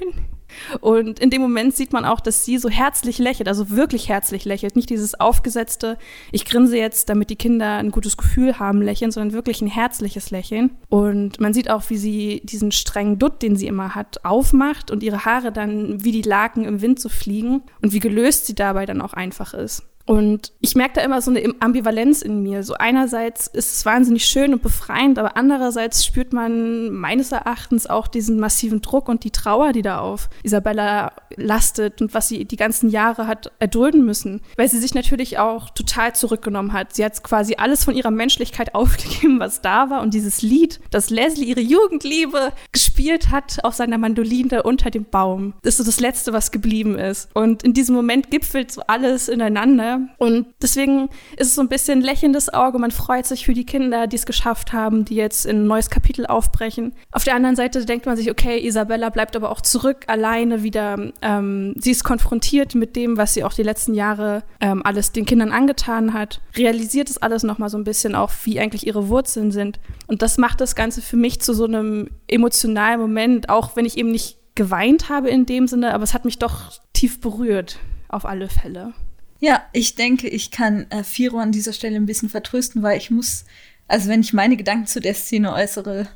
[0.81, 4.45] Und in dem Moment sieht man auch, dass sie so herzlich lächelt, also wirklich herzlich
[4.45, 4.77] lächelt.
[4.77, 5.99] Nicht dieses aufgesetzte,
[6.33, 10.31] ich grinse jetzt, damit die Kinder ein gutes Gefühl haben, lächeln, sondern wirklich ein herzliches
[10.31, 10.77] Lächeln.
[10.89, 15.03] Und man sieht auch, wie sie diesen strengen Dutt, den sie immer hat, aufmacht und
[15.03, 18.55] ihre Haare dann wie die Laken im Wind zu so fliegen und wie gelöst sie
[18.55, 19.85] dabei dann auch einfach ist.
[20.11, 22.65] Und ich merke da immer so eine Ambivalenz in mir.
[22.65, 28.09] So einerseits ist es wahnsinnig schön und befreiend, aber andererseits spürt man meines Erachtens auch
[28.09, 32.57] diesen massiven Druck und die Trauer, die da auf Isabella lastet und was sie die
[32.57, 34.41] ganzen Jahre hat erdulden müssen.
[34.57, 36.93] Weil sie sich natürlich auch total zurückgenommen hat.
[36.93, 40.03] Sie hat quasi alles von ihrer Menschlichkeit aufgegeben, was da war.
[40.03, 45.55] Und dieses Lied, das Leslie ihre Jugendliebe gespielt hat auf seiner Mandoline unter dem Baum,
[45.63, 47.29] das ist so das Letzte, was geblieben ist.
[47.33, 52.01] Und in diesem Moment gipfelt so alles ineinander und deswegen ist es so ein bisschen
[52.01, 52.79] lächelndes Auge.
[52.79, 55.91] Man freut sich für die Kinder, die es geschafft haben, die jetzt in ein neues
[55.91, 56.95] Kapitel aufbrechen.
[57.13, 61.13] Auf der anderen Seite denkt man sich, okay, Isabella bleibt aber auch zurück, alleine wieder.
[61.23, 65.27] Ähm, sie ist konfrontiert mit dem, was sie auch die letzten Jahre ähm, alles den
[65.27, 66.41] Kindern angetan hat.
[66.57, 69.81] Realisiert es alles nochmal so ein bisschen auch, wie eigentlich ihre Wurzeln sind.
[70.07, 73.99] Und das macht das Ganze für mich zu so einem emotionalen Moment, auch wenn ich
[73.99, 78.27] eben nicht geweint habe in dem Sinne, aber es hat mich doch tief berührt, auf
[78.27, 78.93] alle Fälle.
[79.41, 83.11] Ja, ich denke, ich kann äh, Firo an dieser Stelle ein bisschen vertrösten, weil ich
[83.11, 83.45] muss,
[83.89, 86.09] also wenn ich meine Gedanken zu der Szene äußere,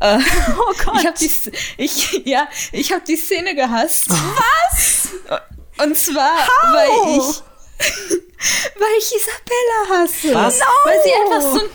[0.00, 0.18] äh,
[0.58, 1.00] oh Gott.
[1.00, 1.30] Ich habe die,
[1.78, 4.10] ich, ja, ich habe die Szene gehasst.
[4.10, 5.08] Was?
[5.82, 6.74] Und zwar, How?
[6.74, 7.42] weil ich,
[8.78, 10.34] weil ich Isabella hasse.
[10.34, 10.58] Was?
[10.58, 10.66] No.
[10.84, 11.68] Weil sie einfach so,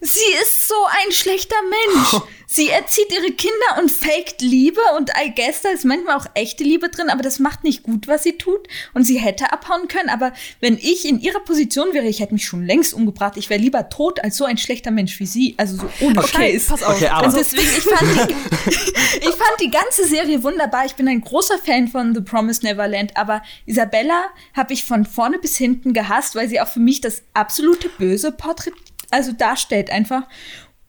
[0.00, 2.22] sie ist so ein schlechter Mensch.
[2.52, 6.64] Sie erzieht ihre Kinder und faked Liebe und I guess da ist manchmal auch echte
[6.64, 8.66] Liebe drin, aber das macht nicht gut, was sie tut.
[8.92, 12.44] Und sie hätte abhauen können, aber wenn ich in ihrer Position wäre, ich hätte mich
[12.44, 13.36] schon längst umgebracht.
[13.36, 15.54] Ich wäre lieber tot als so ein schlechter Mensch wie sie.
[15.58, 16.66] Also so ohne okay, Scheiß.
[16.66, 16.96] Pass auf.
[16.96, 18.34] Okay, aber und deswegen, ich fand, die,
[19.20, 20.86] ich fand die ganze Serie wunderbar.
[20.86, 24.24] Ich bin ein großer Fan von The Promised Neverland, aber Isabella
[24.56, 28.32] habe ich von vorne bis hinten gehasst, weil sie auch für mich das absolute böse
[28.32, 28.72] Porträt
[29.10, 30.22] also darstellt einfach.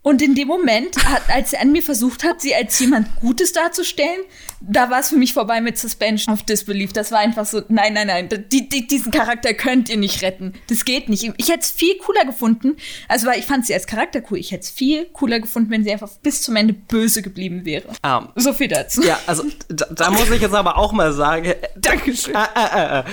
[0.04, 3.54] Und in dem Moment, hat, als er an mir versucht hat, sie als jemand Gutes
[3.54, 4.22] darzustellen,
[4.60, 6.92] da war es für mich vorbei mit Suspension of Disbelief.
[6.92, 10.54] Das war einfach so, nein, nein, nein, die, die, diesen Charakter könnt ihr nicht retten.
[10.68, 11.32] Das geht nicht.
[11.38, 14.40] Ich hätte es viel cooler gefunden, also weil ich fand sie als Charakter cool.
[14.40, 17.88] Ich hätte es viel cooler gefunden, wenn sie einfach bis zum Ende böse geblieben wäre.
[17.88, 19.04] Um, ähm, so viel dazu.
[19.04, 22.34] Ja, also da, da muss ich jetzt aber auch mal sagen, Dankeschön.
[22.34, 23.04] Äh, äh, äh,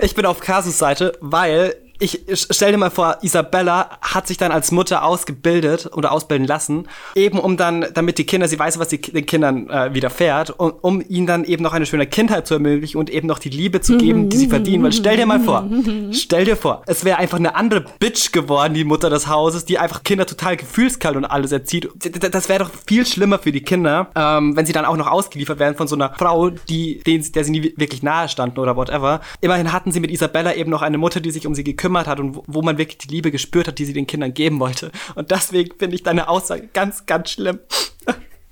[0.00, 4.52] ich bin auf Kasus Seite, weil ich stell dir mal vor, Isabella hat sich dann
[4.52, 8.88] als Mutter ausgebildet oder ausbilden lassen, eben um dann, damit die Kinder, sie weiß, was
[8.88, 12.54] die, den Kindern äh, widerfährt, um, um ihnen dann eben noch eine schöne Kindheit zu
[12.54, 14.82] ermöglichen und eben noch die Liebe zu geben, die sie verdienen.
[14.82, 15.68] Weil stell dir mal vor,
[16.12, 19.78] stell dir vor, es wäre einfach eine andere Bitch geworden, die Mutter des Hauses, die
[19.78, 21.88] einfach Kinder total gefühlskalt und alles erzieht.
[21.98, 25.58] Das wäre doch viel schlimmer für die Kinder, ähm, wenn sie dann auch noch ausgeliefert
[25.58, 29.20] werden von so einer Frau, die, denen, der sie nie wirklich nahe standen oder whatever.
[29.42, 32.20] Immerhin hatten sie mit Isabella eben noch eine Mutter, die sich um sie gekümmert hat
[32.20, 34.92] und wo, wo man wirklich die Liebe gespürt hat, die sie den Kindern geben wollte.
[35.14, 37.58] Und deswegen finde ich deine Aussage ganz, ganz schlimm.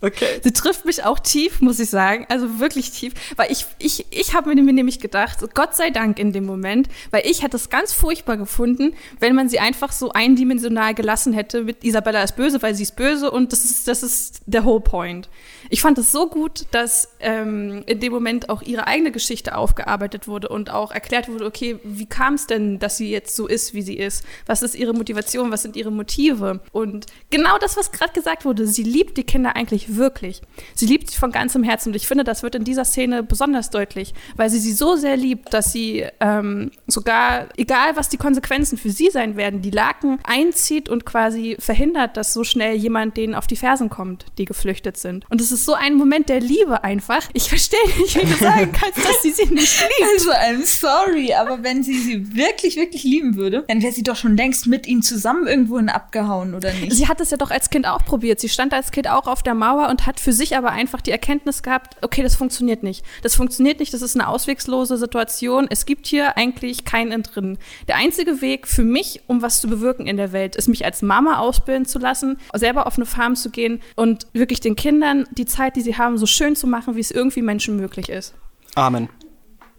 [0.00, 0.40] Okay.
[0.44, 2.24] Sie trifft mich auch tief, muss ich sagen.
[2.28, 3.14] Also wirklich tief.
[3.36, 7.26] Weil ich, ich, ich habe mir nämlich gedacht, Gott sei Dank in dem Moment, weil
[7.26, 11.82] ich hätte es ganz furchtbar gefunden, wenn man sie einfach so eindimensional gelassen hätte mit
[11.82, 15.28] Isabella ist böse, weil sie ist böse und das ist, das ist der whole point.
[15.68, 20.28] Ich fand es so gut, dass ähm, in dem Moment auch ihre eigene Geschichte aufgearbeitet
[20.28, 23.74] wurde und auch erklärt wurde, okay, wie kam es denn, dass sie jetzt so ist,
[23.74, 24.24] wie sie ist?
[24.46, 25.50] Was ist ihre Motivation?
[25.50, 26.60] Was sind ihre Motive?
[26.70, 30.42] Und genau das, was gerade gesagt wurde, sie liebt die Kinder eigentlich wirklich.
[30.74, 33.70] Sie liebt sie von ganzem Herzen und ich finde, das wird in dieser Szene besonders
[33.70, 38.78] deutlich, weil sie sie so sehr liebt, dass sie ähm, sogar, egal was die Konsequenzen
[38.78, 43.34] für sie sein werden, die Laken einzieht und quasi verhindert, dass so schnell jemand denen
[43.34, 45.24] auf die Fersen kommt, die geflüchtet sind.
[45.30, 47.28] Und es ist so ein Moment der Liebe einfach.
[47.32, 50.10] Ich verstehe nicht, wie du sagen kannst, dass sie sie nicht liebt.
[50.12, 54.16] Also, I'm sorry, aber wenn sie sie wirklich, wirklich lieben würde, dann wäre sie doch
[54.16, 56.92] schon längst mit ihnen zusammen irgendwohin abgehauen, oder nicht?
[56.92, 58.40] Sie hat es ja doch als Kind auch probiert.
[58.40, 61.10] Sie stand als Kind auch auf der Mauer und hat für sich aber einfach die
[61.10, 63.04] Erkenntnis gehabt, okay, das funktioniert nicht.
[63.22, 65.66] Das funktioniert nicht, das ist eine auswegslose Situation.
[65.70, 67.58] Es gibt hier eigentlich kein Entrinnen.
[67.86, 71.02] Der einzige Weg für mich, um was zu bewirken in der Welt, ist mich als
[71.02, 75.46] Mama ausbilden zu lassen, selber auf eine Farm zu gehen und wirklich den Kindern die
[75.46, 78.34] Zeit, die sie haben, so schön zu machen, wie es irgendwie Menschen möglich ist.
[78.74, 79.08] Amen.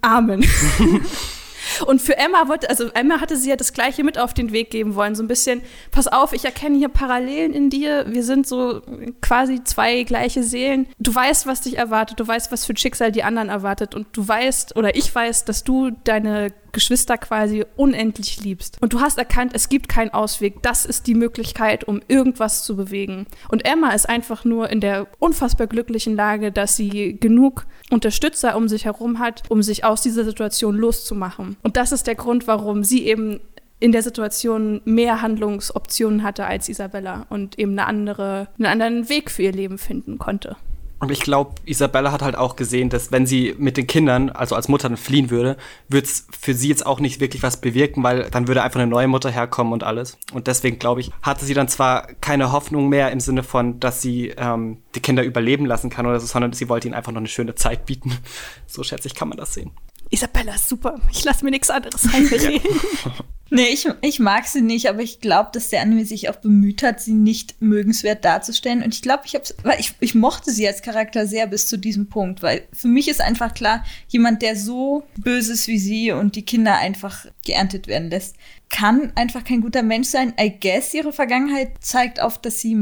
[0.01, 0.45] Amen.
[1.85, 4.71] Und für Emma wollte, also Emma hatte sie ja das Gleiche mit auf den Weg
[4.71, 5.15] geben wollen.
[5.15, 8.05] So ein bisschen, pass auf, ich erkenne hier Parallelen in dir.
[8.07, 8.81] Wir sind so
[9.21, 10.87] quasi zwei gleiche Seelen.
[10.99, 12.19] Du weißt, was dich erwartet.
[12.19, 13.95] Du weißt, was für ein Schicksal die anderen erwartet.
[13.95, 18.77] Und du weißt, oder ich weiß, dass du deine Geschwister quasi unendlich liebst.
[18.81, 20.61] Und du hast erkannt, es gibt keinen Ausweg.
[20.61, 23.27] Das ist die Möglichkeit, um irgendwas zu bewegen.
[23.49, 28.67] Und Emma ist einfach nur in der unfassbar glücklichen Lage, dass sie genug Unterstützer um
[28.67, 31.57] sich herum hat, um sich aus dieser Situation loszumachen.
[31.63, 33.39] Und das ist der Grund, warum sie eben
[33.79, 39.31] in der Situation mehr Handlungsoptionen hatte als Isabella und eben eine andere, einen anderen Weg
[39.31, 40.57] für ihr Leben finden konnte.
[40.99, 44.55] Und ich glaube, Isabella hat halt auch gesehen, dass wenn sie mit den Kindern, also
[44.55, 45.55] als Mutter fliehen würde,
[45.87, 48.89] würde es für sie jetzt auch nicht wirklich was bewirken, weil dann würde einfach eine
[48.89, 50.17] neue Mutter herkommen und alles.
[50.33, 54.01] Und deswegen, glaube ich, hatte sie dann zwar keine Hoffnung mehr im Sinne von, dass
[54.01, 57.19] sie ähm, die Kinder überleben lassen kann oder so, sondern sie wollte ihnen einfach noch
[57.19, 58.17] eine schöne Zeit bieten.
[58.67, 59.71] So schätze ich, kann man das sehen.
[60.09, 60.99] Isabella ist super.
[61.11, 62.61] Ich lasse mir nichts anderes einreden.
[63.49, 66.81] nee, ich, ich mag sie nicht, aber ich glaube, dass der Anime sich auch bemüht
[66.81, 68.83] hat, sie nicht mögenswert darzustellen.
[68.83, 71.77] Und ich glaube, ich hab's, weil ich, ich mochte sie als Charakter sehr bis zu
[71.77, 76.11] diesem Punkt, weil für mich ist einfach klar, jemand, der so böse ist wie sie
[76.11, 78.35] und die Kinder einfach geerntet werden lässt,
[78.69, 80.33] kann einfach kein guter Mensch sein.
[80.39, 82.77] I guess ihre Vergangenheit zeigt auf, dass sie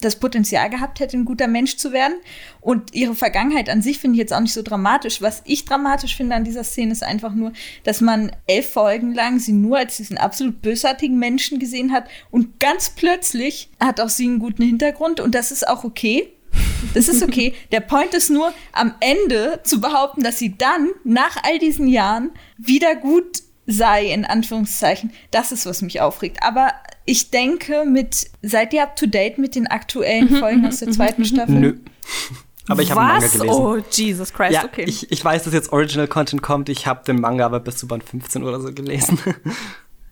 [0.00, 2.14] das Potenzial gehabt hätte, ein guter Mensch zu werden.
[2.60, 5.20] Und ihre Vergangenheit an sich finde ich jetzt auch nicht so dramatisch.
[5.20, 7.52] Was ich dramatisch finde an dieser Szene ist einfach nur,
[7.84, 12.60] dass man elf Folgen lang sie nur als diesen absolut bösartigen Menschen gesehen hat und
[12.60, 16.32] ganz plötzlich hat auch sie einen guten Hintergrund und das ist auch okay.
[16.94, 17.54] Das ist okay.
[17.72, 22.30] Der Point ist nur, am Ende zu behaupten, dass sie dann nach all diesen Jahren
[22.56, 25.12] wieder gut sei, in Anführungszeichen.
[25.30, 26.42] Das ist, was mich aufregt.
[26.42, 26.72] Aber
[27.08, 30.88] ich denke, mit, seid ihr up to date mit den aktuellen mhm, Folgen aus der
[30.88, 31.26] mhm, zweiten mhm.
[31.26, 31.54] Staffel?
[31.54, 31.74] Nö.
[32.68, 33.48] Aber ich habe einen Manga gelesen.
[33.48, 34.84] Oh, Jesus Christ, ja, okay.
[34.86, 36.68] Ich, ich weiß, dass jetzt Original Content kommt.
[36.68, 39.18] Ich habe den Manga aber bis zu Band 15 oder so gelesen.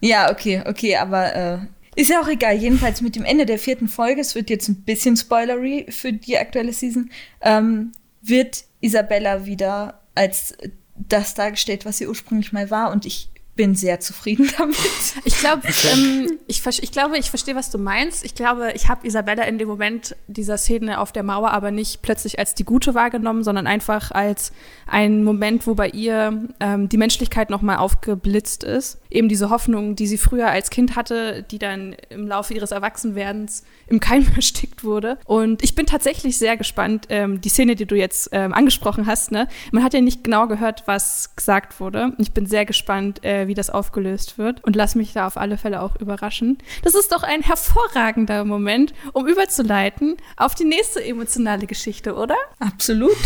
[0.03, 1.59] Ja, okay, okay, aber äh,
[1.97, 2.55] ist ja auch egal.
[2.55, 6.37] Jedenfalls mit dem Ende der vierten Folge, es wird jetzt ein bisschen spoilery für die
[6.37, 10.55] aktuelle Season, ähm, wird Isabella wieder als
[10.95, 12.93] das dargestellt, was sie ursprünglich mal war.
[12.93, 14.77] Und ich bin sehr zufrieden damit.
[15.25, 18.25] Ich glaube, ähm, ich, ich glaube, ich verstehe, was du meinst.
[18.25, 22.03] Ich glaube, ich habe Isabella in dem Moment dieser Szene auf der Mauer aber nicht
[22.03, 24.53] plötzlich als die Gute wahrgenommen, sondern einfach als
[24.87, 29.01] einen Moment, wo bei ihr ähm, die Menschlichkeit nochmal aufgeblitzt ist.
[29.11, 33.65] Eben diese Hoffnung, die sie früher als Kind hatte, die dann im Laufe ihres Erwachsenwerdens
[33.89, 35.19] im Keim erstickt wurde.
[35.25, 39.33] Und ich bin tatsächlich sehr gespannt, ähm, die Szene, die du jetzt ähm, angesprochen hast,
[39.33, 39.49] ne?
[39.73, 42.13] Man hat ja nicht genau gehört, was gesagt wurde.
[42.19, 45.59] Ich bin sehr gespannt, äh, wie das aufgelöst wird und lass mich da auf alle
[45.59, 46.59] Fälle auch überraschen.
[46.83, 52.37] Das ist doch ein hervorragender Moment, um überzuleiten auf die nächste emotionale Geschichte, oder?
[52.59, 53.17] Absolut.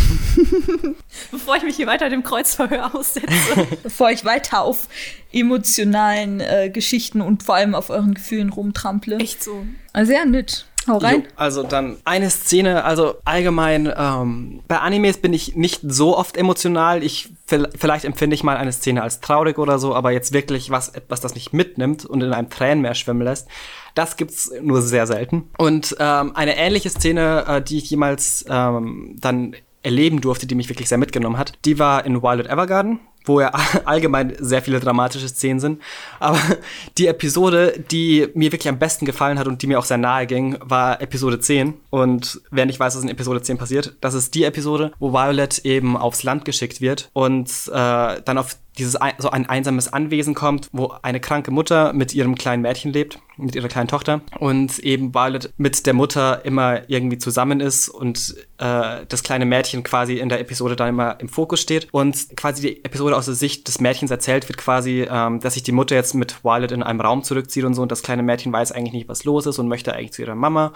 [1.31, 3.67] Bevor ich mich hier weiter dem Kreuzverhör aussetze.
[3.83, 4.89] Bevor ich weiter auf
[5.33, 9.19] emotionalen äh, Geschichten und vor allem auf euren Gefühlen rumtrample.
[9.19, 9.65] Echt so.
[9.95, 10.67] Ja, nett.
[10.91, 11.23] Hau rein.
[11.23, 16.37] Jo, also dann eine Szene, also allgemein, ähm, bei Animes bin ich nicht so oft
[16.37, 17.03] emotional.
[17.03, 20.91] Ich vielleicht empfinde ich mal eine Szene als traurig oder so, aber jetzt wirklich was,
[20.91, 23.49] etwas, das mich mitnimmt und in einem Tränenmeer schwimmen lässt,
[23.95, 25.51] das gibt's nur sehr selten.
[25.59, 30.69] Und ähm, eine ähnliche Szene, äh, die ich jemals ähm, dann erleben durfte, die mich
[30.69, 33.53] wirklich sehr mitgenommen hat, die war in Wild Evergarden wo ja
[33.85, 35.83] allgemein sehr viele dramatische Szenen sind.
[36.19, 36.39] Aber
[36.99, 40.27] die Episode, die mir wirklich am besten gefallen hat und die mir auch sehr nahe
[40.27, 41.75] ging, war Episode 10.
[41.91, 45.59] Und wer nicht weiß, was in Episode 10 passiert, das ist die Episode, wo Violet
[45.65, 50.69] eben aufs Land geschickt wird und äh, dann auf dieses so ein einsames Anwesen kommt,
[50.73, 54.21] wo eine kranke Mutter mit ihrem kleinen Mädchen lebt, mit ihrer kleinen Tochter.
[54.39, 59.83] Und eben Violet mit der Mutter immer irgendwie zusammen ist und äh, das kleine Mädchen
[59.83, 63.35] quasi in der Episode dann immer im Fokus steht und quasi die Episode aus der
[63.35, 66.83] Sicht des Mädchens erzählt wird quasi, ähm, dass sich die Mutter jetzt mit Violet in
[66.83, 69.59] einem Raum zurückzieht und so und das kleine Mädchen weiß eigentlich nicht, was los ist
[69.59, 70.73] und möchte eigentlich zu ihrer Mama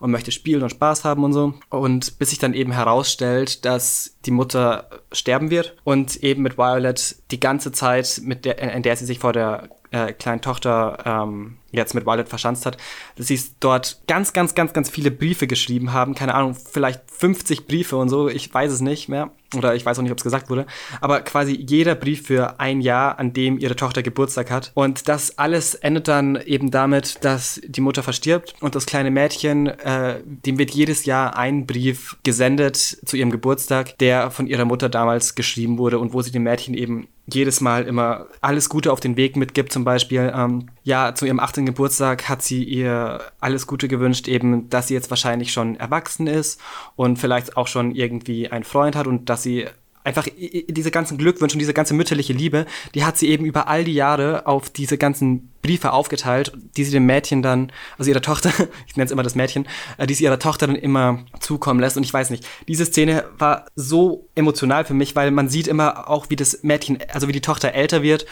[0.00, 1.54] und möchte spielen und Spaß haben und so.
[1.70, 7.16] Und bis sich dann eben herausstellt, dass die Mutter sterben wird und eben mit Violet
[7.30, 11.56] die ganze Zeit, mit der, in der sie sich vor der äh, kleinen Tochter ähm,
[11.70, 12.76] jetzt mit Violet verschanzt hat,
[13.16, 16.14] dass sie dort ganz, ganz, ganz, ganz viele Briefe geschrieben haben.
[16.14, 19.30] Keine Ahnung, vielleicht 50 Briefe und so, ich weiß es nicht mehr.
[19.54, 20.66] Oder ich weiß auch nicht, ob es gesagt wurde.
[21.00, 24.72] Aber quasi jeder Brief für ein Jahr, an dem ihre Tochter Geburtstag hat.
[24.74, 29.68] Und das alles endet dann eben damit, dass die Mutter verstirbt und das kleine Mädchen,
[29.68, 34.88] äh, dem wird jedes Jahr ein Brief gesendet zu ihrem Geburtstag, der von ihrer Mutter
[34.88, 39.00] damals geschrieben wurde und wo sie dem Mädchen eben jedes Mal immer alles Gute auf
[39.00, 39.72] den Weg mitgibt.
[39.72, 41.66] Zum Beispiel, ähm, ja, zu ihrem 18.
[41.66, 46.60] Geburtstag hat sie ihr alles Gute gewünscht, eben, dass sie jetzt wahrscheinlich schon erwachsen ist
[46.96, 49.66] und vielleicht auch schon irgendwie einen Freund hat und dass sie
[50.04, 50.28] einfach
[50.68, 53.94] diese ganzen Glückwünsche und diese ganze mütterliche Liebe, die hat sie eben über all die
[53.94, 58.50] Jahre auf diese ganzen Briefe aufgeteilt, die sie dem Mädchen dann, also ihrer Tochter,
[58.86, 61.96] ich nenne es immer das Mädchen, äh, die sie ihrer Tochter dann immer zukommen lässt.
[61.96, 66.10] Und ich weiß nicht, diese Szene war so emotional für mich, weil man sieht immer
[66.10, 68.26] auch, wie das Mädchen, also wie die Tochter älter wird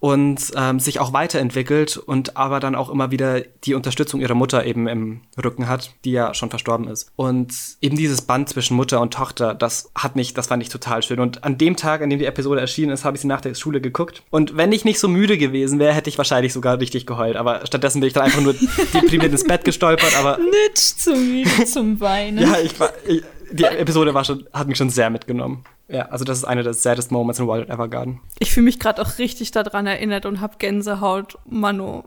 [0.00, 4.64] und ähm, sich auch weiterentwickelt und aber dann auch immer wieder die Unterstützung ihrer Mutter
[4.64, 7.12] eben im Rücken hat, die ja schon verstorben ist.
[7.16, 11.02] Und eben dieses Band zwischen Mutter und Tochter, das hat mich, das fand ich total
[11.02, 11.20] schön.
[11.20, 13.54] Und an dem Tag, an dem die Episode erschienen ist, habe ich sie nach der
[13.54, 14.22] Schule geguckt.
[14.30, 17.36] Und wenn ich nicht so müde gewesen wäre, hätte ich wahrscheinlich sogar richtig geheult.
[17.36, 18.54] Aber stattdessen bin ich dann einfach nur
[18.94, 20.16] deprimiert ins Bett gestolpert.
[20.18, 22.38] Aber nicht zum, zum Weinen.
[22.38, 25.64] ja, ich war, ich, die Episode war schon, hat mich schon sehr mitgenommen.
[25.88, 28.20] Ja, also das ist einer der saddest Moments in Wild Evergarden.
[28.38, 31.38] Ich fühle mich gerade auch richtig daran erinnert und habe Gänsehaut.
[31.46, 32.04] Mano.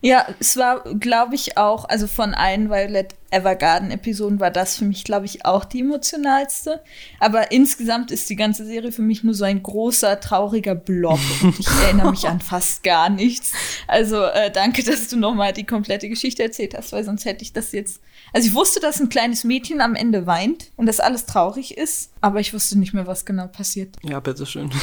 [0.00, 5.04] Ja, es war, glaube ich, auch, also von allen Violet Evergarden-Episoden war das für mich,
[5.04, 6.82] glaube ich, auch die emotionalste.
[7.18, 11.20] Aber insgesamt ist die ganze Serie für mich nur so ein großer, trauriger Blob.
[11.42, 13.52] Und ich erinnere mich an fast gar nichts.
[13.86, 17.52] Also äh, danke, dass du nochmal die komplette Geschichte erzählt hast, weil sonst hätte ich
[17.52, 18.00] das jetzt
[18.32, 22.12] also ich wusste, dass ein kleines Mädchen am Ende weint und dass alles traurig ist,
[22.20, 23.96] aber ich wusste nicht mehr, was genau passiert.
[24.02, 24.70] Ja, bitteschön.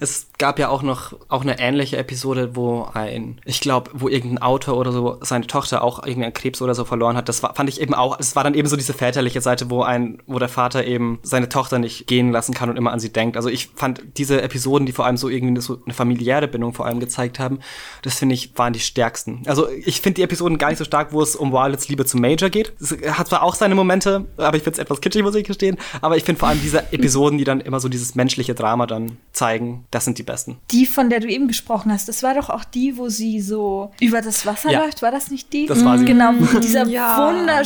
[0.00, 4.42] Es gab ja auch noch auch eine ähnliche Episode, wo ein, ich glaube, wo irgendein
[4.42, 7.28] Autor oder so seine Tochter auch irgendeinen Krebs oder so verloren hat.
[7.28, 9.82] Das war, fand ich eben auch, es war dann eben so diese väterliche Seite, wo
[9.82, 13.12] ein, wo der Vater eben seine Tochter nicht gehen lassen kann und immer an sie
[13.12, 13.36] denkt.
[13.36, 16.86] Also ich fand diese Episoden, die vor allem so irgendwie so eine familiäre Bindung vor
[16.86, 17.58] allem gezeigt haben,
[18.02, 19.42] das finde ich, waren die stärksten.
[19.46, 22.16] Also ich finde die Episoden gar nicht so stark, wo es um Violets Liebe zu
[22.16, 25.34] Major geht es hat zwar auch seine Momente, aber ich finde es etwas kitschig, muss
[25.34, 25.76] ich gestehen.
[26.00, 29.18] Aber ich finde vor allem diese Episoden, die dann immer so dieses menschliche Drama dann
[29.32, 30.58] zeigen, das sind die besten.
[30.70, 33.92] Die, von der du eben gesprochen hast, das war doch auch die, wo sie so
[34.00, 34.80] über das Wasser ja.
[34.84, 35.02] läuft.
[35.02, 35.66] War das nicht die?
[35.66, 36.04] Das war sie.
[36.04, 37.16] Genau, mit dieser ja.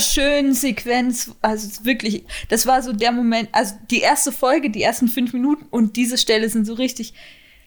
[0.07, 1.31] Wunderschönen Sequenz.
[1.41, 5.65] Also wirklich, das war so der Moment, also die erste Folge, die ersten fünf Minuten
[5.69, 7.13] und diese Stelle sind so richtig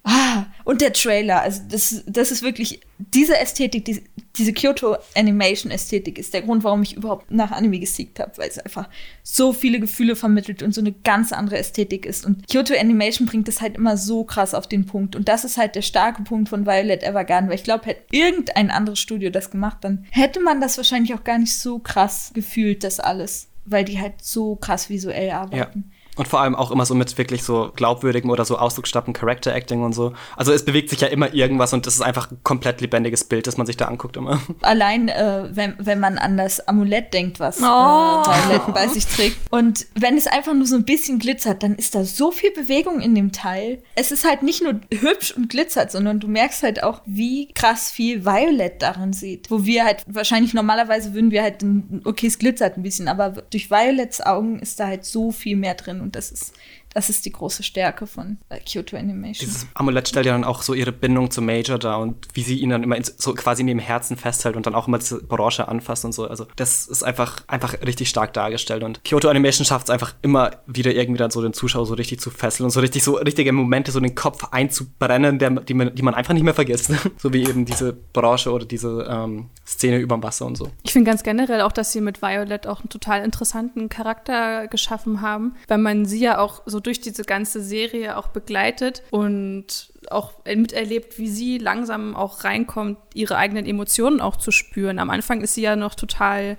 [0.02, 4.02] Ah, und der Trailer, also das, das ist wirklich, diese Ästhetik, die,
[4.36, 8.48] diese Kyoto Animation Ästhetik ist der Grund, warum ich überhaupt nach Anime gesiegt habe, weil
[8.48, 8.88] es einfach
[9.22, 12.24] so viele Gefühle vermittelt und so eine ganz andere Ästhetik ist.
[12.24, 15.16] Und Kyoto Animation bringt das halt immer so krass auf den Punkt.
[15.16, 18.70] Und das ist halt der starke Punkt von Violet Evergarden, weil ich glaube, hätte irgendein
[18.70, 22.84] anderes Studio das gemacht, dann hätte man das wahrscheinlich auch gar nicht so krass gefühlt,
[22.84, 25.84] das alles, weil die halt so krass visuell arbeiten.
[25.90, 25.96] Ja.
[26.20, 29.82] Und vor allem auch immer so mit wirklich so glaubwürdigem oder so ausdrucksstarken Character Acting
[29.82, 30.12] und so.
[30.36, 33.46] Also es bewegt sich ja immer irgendwas und das ist einfach ein komplett lebendiges Bild,
[33.46, 34.38] das man sich da anguckt immer.
[34.60, 37.64] Allein, äh, wenn, wenn man an das Amulett denkt, was Oh.
[37.64, 39.38] äh, Violet bei sich trägt.
[39.50, 43.00] Und wenn es einfach nur so ein bisschen glitzert, dann ist da so viel Bewegung
[43.00, 43.82] in dem Teil.
[43.94, 47.90] Es ist halt nicht nur hübsch und glitzert, sondern du merkst halt auch, wie krass
[47.90, 49.50] viel Violet darin sieht.
[49.50, 51.64] Wo wir halt wahrscheinlich normalerweise würden wir halt,
[52.04, 55.74] okay, es glitzert ein bisschen, aber durch Violets Augen ist da halt so viel mehr
[55.76, 56.54] drin und das ist,
[56.94, 59.48] das ist die große Stärke von äh, Kyoto Animation.
[59.48, 62.58] Dieses Amulett stellt ja dann auch so ihre Bindung zum Major dar und wie sie
[62.58, 65.22] ihn dann immer in, so quasi in ihrem Herzen festhält und dann auch immer diese
[65.22, 66.26] Branche anfasst und so.
[66.26, 70.50] Also das ist einfach, einfach richtig stark dargestellt und Kyoto Animation schafft es einfach immer
[70.66, 73.52] wieder irgendwie dann so den Zuschauer so richtig zu fesseln und so richtig so richtige
[73.52, 76.92] Momente so in den Kopf einzubrennen, der, die, man, die man einfach nicht mehr vergisst.
[77.18, 80.70] so wie eben diese Branche oder diese ähm, Szene überm Wasser und so.
[80.82, 85.20] Ich finde ganz generell auch, dass sie mit Violet auch einen total interessanten Charakter geschaffen
[85.20, 90.32] haben, weil man sie ja auch so durch diese ganze Serie auch begleitet und auch
[90.44, 94.98] miterlebt, wie sie langsam auch reinkommt, ihre eigenen Emotionen auch zu spüren.
[94.98, 96.56] Am Anfang ist sie ja noch total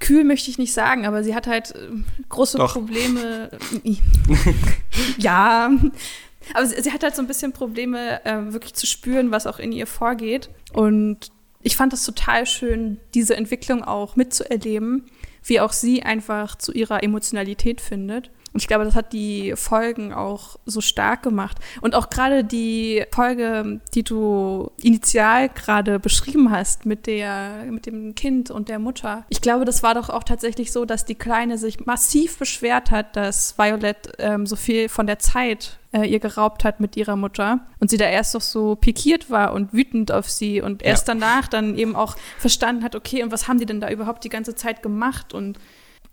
[0.00, 1.88] kühl, möchte ich nicht sagen, aber sie hat halt äh,
[2.28, 2.72] große Doch.
[2.72, 3.50] Probleme.
[5.18, 5.70] ja.
[6.54, 9.58] Aber sie, sie hat halt so ein bisschen Probleme, äh, wirklich zu spüren, was auch
[9.58, 10.50] in ihr vorgeht.
[10.72, 11.30] Und
[11.62, 15.04] ich fand es total schön, diese Entwicklung auch mitzuerleben,
[15.42, 18.30] wie auch sie einfach zu ihrer Emotionalität findet.
[18.54, 21.58] Und ich glaube, das hat die Folgen auch so stark gemacht.
[21.80, 28.14] Und auch gerade die Folge, die du initial gerade beschrieben hast mit der, mit dem
[28.14, 29.24] Kind und der Mutter.
[29.28, 33.16] Ich glaube, das war doch auch tatsächlich so, dass die Kleine sich massiv beschwert hat,
[33.16, 37.60] dass Violet ähm, so viel von der Zeit äh, ihr geraubt hat mit ihrer Mutter
[37.80, 41.14] und sie da erst doch so pikiert war und wütend auf sie und erst Ja.
[41.14, 44.28] danach dann eben auch verstanden hat, okay, und was haben die denn da überhaupt die
[44.28, 45.58] ganze Zeit gemacht und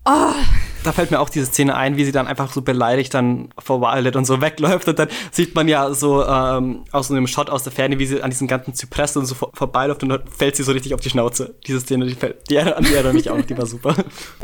[0.06, 0.34] oh,
[0.84, 3.82] Da fällt mir auch diese Szene ein, wie sie dann einfach so beleidigt dann vor
[3.82, 7.50] Violet und so wegläuft und dann sieht man ja so ähm, aus so einem Shot
[7.50, 10.22] aus der Ferne, wie sie an diesen ganzen Zypressen und so vor vorbeiläuft und dann
[10.28, 11.54] fällt sie so richtig auf die Schnauze.
[11.68, 13.96] Diese Szene, die, fällt, die an die erinnere mich auch, die war super.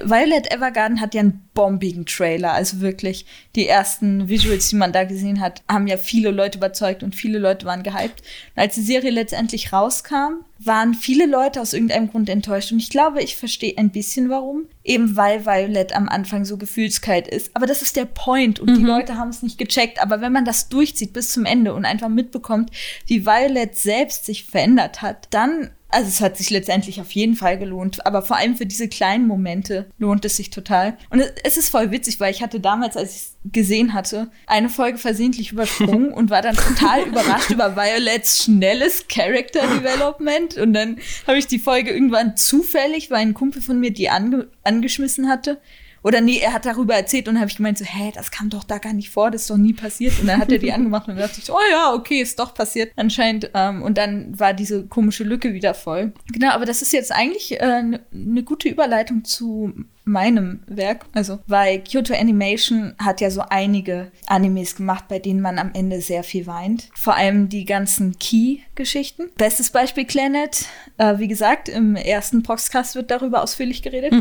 [0.03, 2.53] Violet Evergarden hat ja einen bombigen Trailer.
[2.53, 7.01] Also wirklich, die ersten Visuals, die man da gesehen hat, haben ja viele Leute überzeugt
[7.01, 8.21] und viele Leute waren gehypt.
[8.55, 12.71] Und als die Serie letztendlich rauskam, waren viele Leute aus irgendeinem Grund enttäuscht.
[12.71, 14.65] Und ich glaube, ich verstehe ein bisschen warum.
[14.83, 17.51] Eben weil Violet am Anfang so gefühlskalt ist.
[17.53, 20.01] Aber das ist der Point und die Leute haben es nicht gecheckt.
[20.01, 22.71] Aber wenn man das durchzieht bis zum Ende und einfach mitbekommt,
[23.05, 27.57] wie Violet selbst sich verändert hat, dann also es hat sich letztendlich auf jeden Fall
[27.57, 30.95] gelohnt, aber vor allem für diese kleinen Momente lohnt es sich total.
[31.09, 34.69] Und es- ist voll witzig, weil ich hatte damals, als ich es gesehen hatte, eine
[34.69, 40.55] Folge versehentlich übersprungen und war dann total überrascht über Violets schnelles Character Development.
[40.57, 44.49] Und dann habe ich die Folge irgendwann zufällig, weil ein Kumpel von mir die ange
[44.63, 45.59] angeschmissen hatte.
[46.03, 48.49] Oder nee, er hat darüber erzählt und dann habe ich gemeint so, hä, das kam
[48.49, 50.19] doch da gar nicht vor, das ist doch nie passiert.
[50.19, 52.91] Und dann hat er die angemacht und dachte ich oh ja, okay, ist doch passiert
[52.95, 53.51] anscheinend.
[53.53, 56.13] Ähm, und dann war diese komische Lücke wieder voll.
[56.31, 59.73] Genau, aber das ist jetzt eigentlich eine äh, ne gute Überleitung zu
[60.07, 61.05] meinem Werk.
[61.13, 66.01] Also, weil Kyoto Animation hat ja so einige Animes gemacht, bei denen man am Ende
[66.01, 66.89] sehr viel weint.
[66.93, 69.29] Vor allem die ganzen Key-Geschichten.
[69.37, 70.65] Bestes Beispiel Planet.
[70.97, 74.13] Äh, wie gesagt, im ersten Podcast wird darüber ausführlich geredet.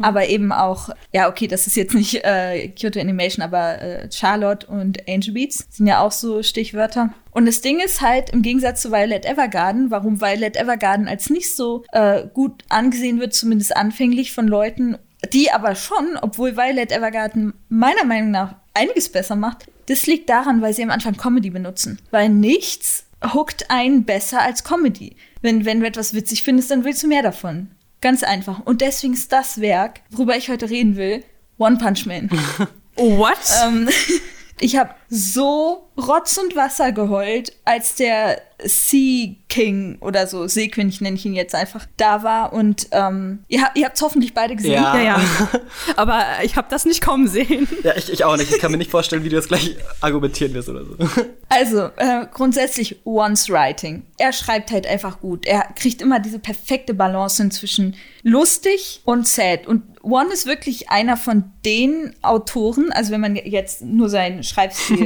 [0.00, 4.66] aber eben auch, ja, okay, das ist jetzt nicht äh, Kyoto Animation, aber äh, Charlotte
[4.66, 7.10] und Angel Beats sind ja auch so Stichwörter.
[7.32, 11.54] Und das Ding ist halt, im Gegensatz zu Violet Evergarden, warum Violet Evergarden als nicht
[11.54, 14.98] so äh, gut angesehen wird, zumindest anfänglich von Leuten,
[15.32, 20.62] die aber schon, obwohl Violet Evergarden meiner Meinung nach einiges besser macht, das liegt daran,
[20.62, 21.98] weil sie am Anfang Comedy benutzen.
[22.10, 23.04] Weil nichts
[23.34, 25.16] hookt einen besser als Comedy.
[25.42, 27.70] Wenn, wenn du etwas witzig findest, dann willst du mehr davon.
[28.00, 28.60] Ganz einfach.
[28.64, 31.24] Und deswegen ist das Werk, worüber ich heute reden will,
[31.58, 32.30] One Punch Man.
[32.96, 33.36] what?
[33.64, 33.88] ähm,
[34.60, 41.16] ich habe so Rotz und Wasser geheult, als der Sea King oder so, Seekönig nenne
[41.16, 42.52] ich ihn jetzt einfach, da war.
[42.52, 44.74] Und ähm, ihr, habt- ihr habt es hoffentlich beide gesehen.
[44.74, 44.96] Ja.
[44.96, 45.20] ja, ja.
[45.96, 47.66] Aber ich habe das nicht kommen sehen.
[47.82, 48.52] Ja, ich, ich auch nicht.
[48.52, 50.96] Ich kann mir nicht vorstellen, wie du das gleich argumentieren wirst oder so.
[51.52, 54.04] Also, äh, grundsätzlich Once Writing.
[54.18, 55.44] Er schreibt halt einfach gut.
[55.46, 59.66] Er kriegt immer diese perfekte Balance zwischen lustig und sad.
[59.66, 64.99] Und One ist wirklich einer von den Autoren, also wenn man jetzt nur seinen Schreibstil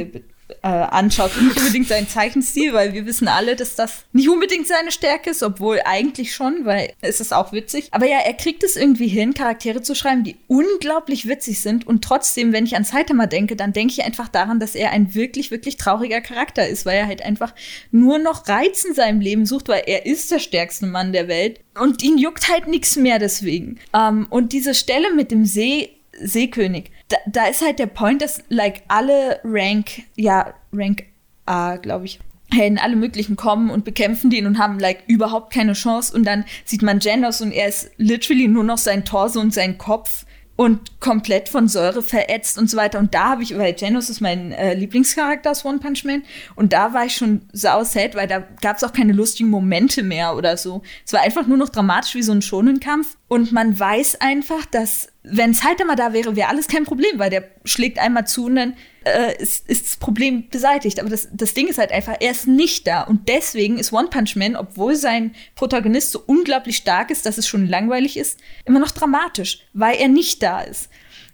[0.47, 4.67] äh, anschaut und nicht unbedingt seinen Zeichenstil, weil wir wissen alle, dass das nicht unbedingt
[4.67, 7.87] seine Stärke ist, obwohl eigentlich schon, weil es ist auch witzig.
[7.91, 12.03] Aber ja, er kriegt es irgendwie hin, Charaktere zu schreiben, die unglaublich witzig sind und
[12.03, 15.49] trotzdem, wenn ich an Saitama denke, dann denke ich einfach daran, dass er ein wirklich,
[15.49, 17.53] wirklich trauriger Charakter ist, weil er halt einfach
[17.91, 21.59] nur noch Reiz in seinem Leben sucht, weil er ist der stärkste Mann der Welt
[21.79, 23.79] und ihn juckt halt nichts mehr deswegen.
[23.93, 25.89] Ähm, und diese Stelle mit dem See
[26.21, 26.91] Seekönig.
[27.09, 31.03] Da, da ist halt der Point, dass like alle Rank, ja, Rank
[31.45, 32.19] A, glaube ich,
[32.51, 36.15] Helden alle möglichen kommen und bekämpfen den und haben like überhaupt keine Chance.
[36.15, 39.77] Und dann sieht man Janos und er ist literally nur noch sein Torso und sein
[39.77, 40.25] Kopf
[40.55, 42.99] und komplett von Säure verätzt und so weiter.
[42.99, 46.23] Und da habe ich, weil Janos ist mein äh, Lieblingscharakter aus One Punch Man,
[46.55, 50.01] und da war ich schon sau sad, weil da gab es auch keine lustigen Momente
[50.01, 50.81] mehr oder so.
[51.05, 53.17] Es war einfach nur noch dramatisch wie so ein Schonenkampf.
[53.27, 57.43] Und man weiß einfach, dass, wenn Saitama da wäre, wäre alles kein Problem, weil der
[57.65, 58.73] schlägt einmal zu und dann
[59.05, 60.99] äh, ist, ist das Problem beseitigt.
[60.99, 63.01] Aber das, das Ding ist halt einfach, er ist nicht da.
[63.01, 67.47] Und deswegen ist One Punch Man, obwohl sein Protagonist so unglaublich stark ist, dass es
[67.47, 70.89] schon langweilig ist, immer noch dramatisch, weil er nicht da ist.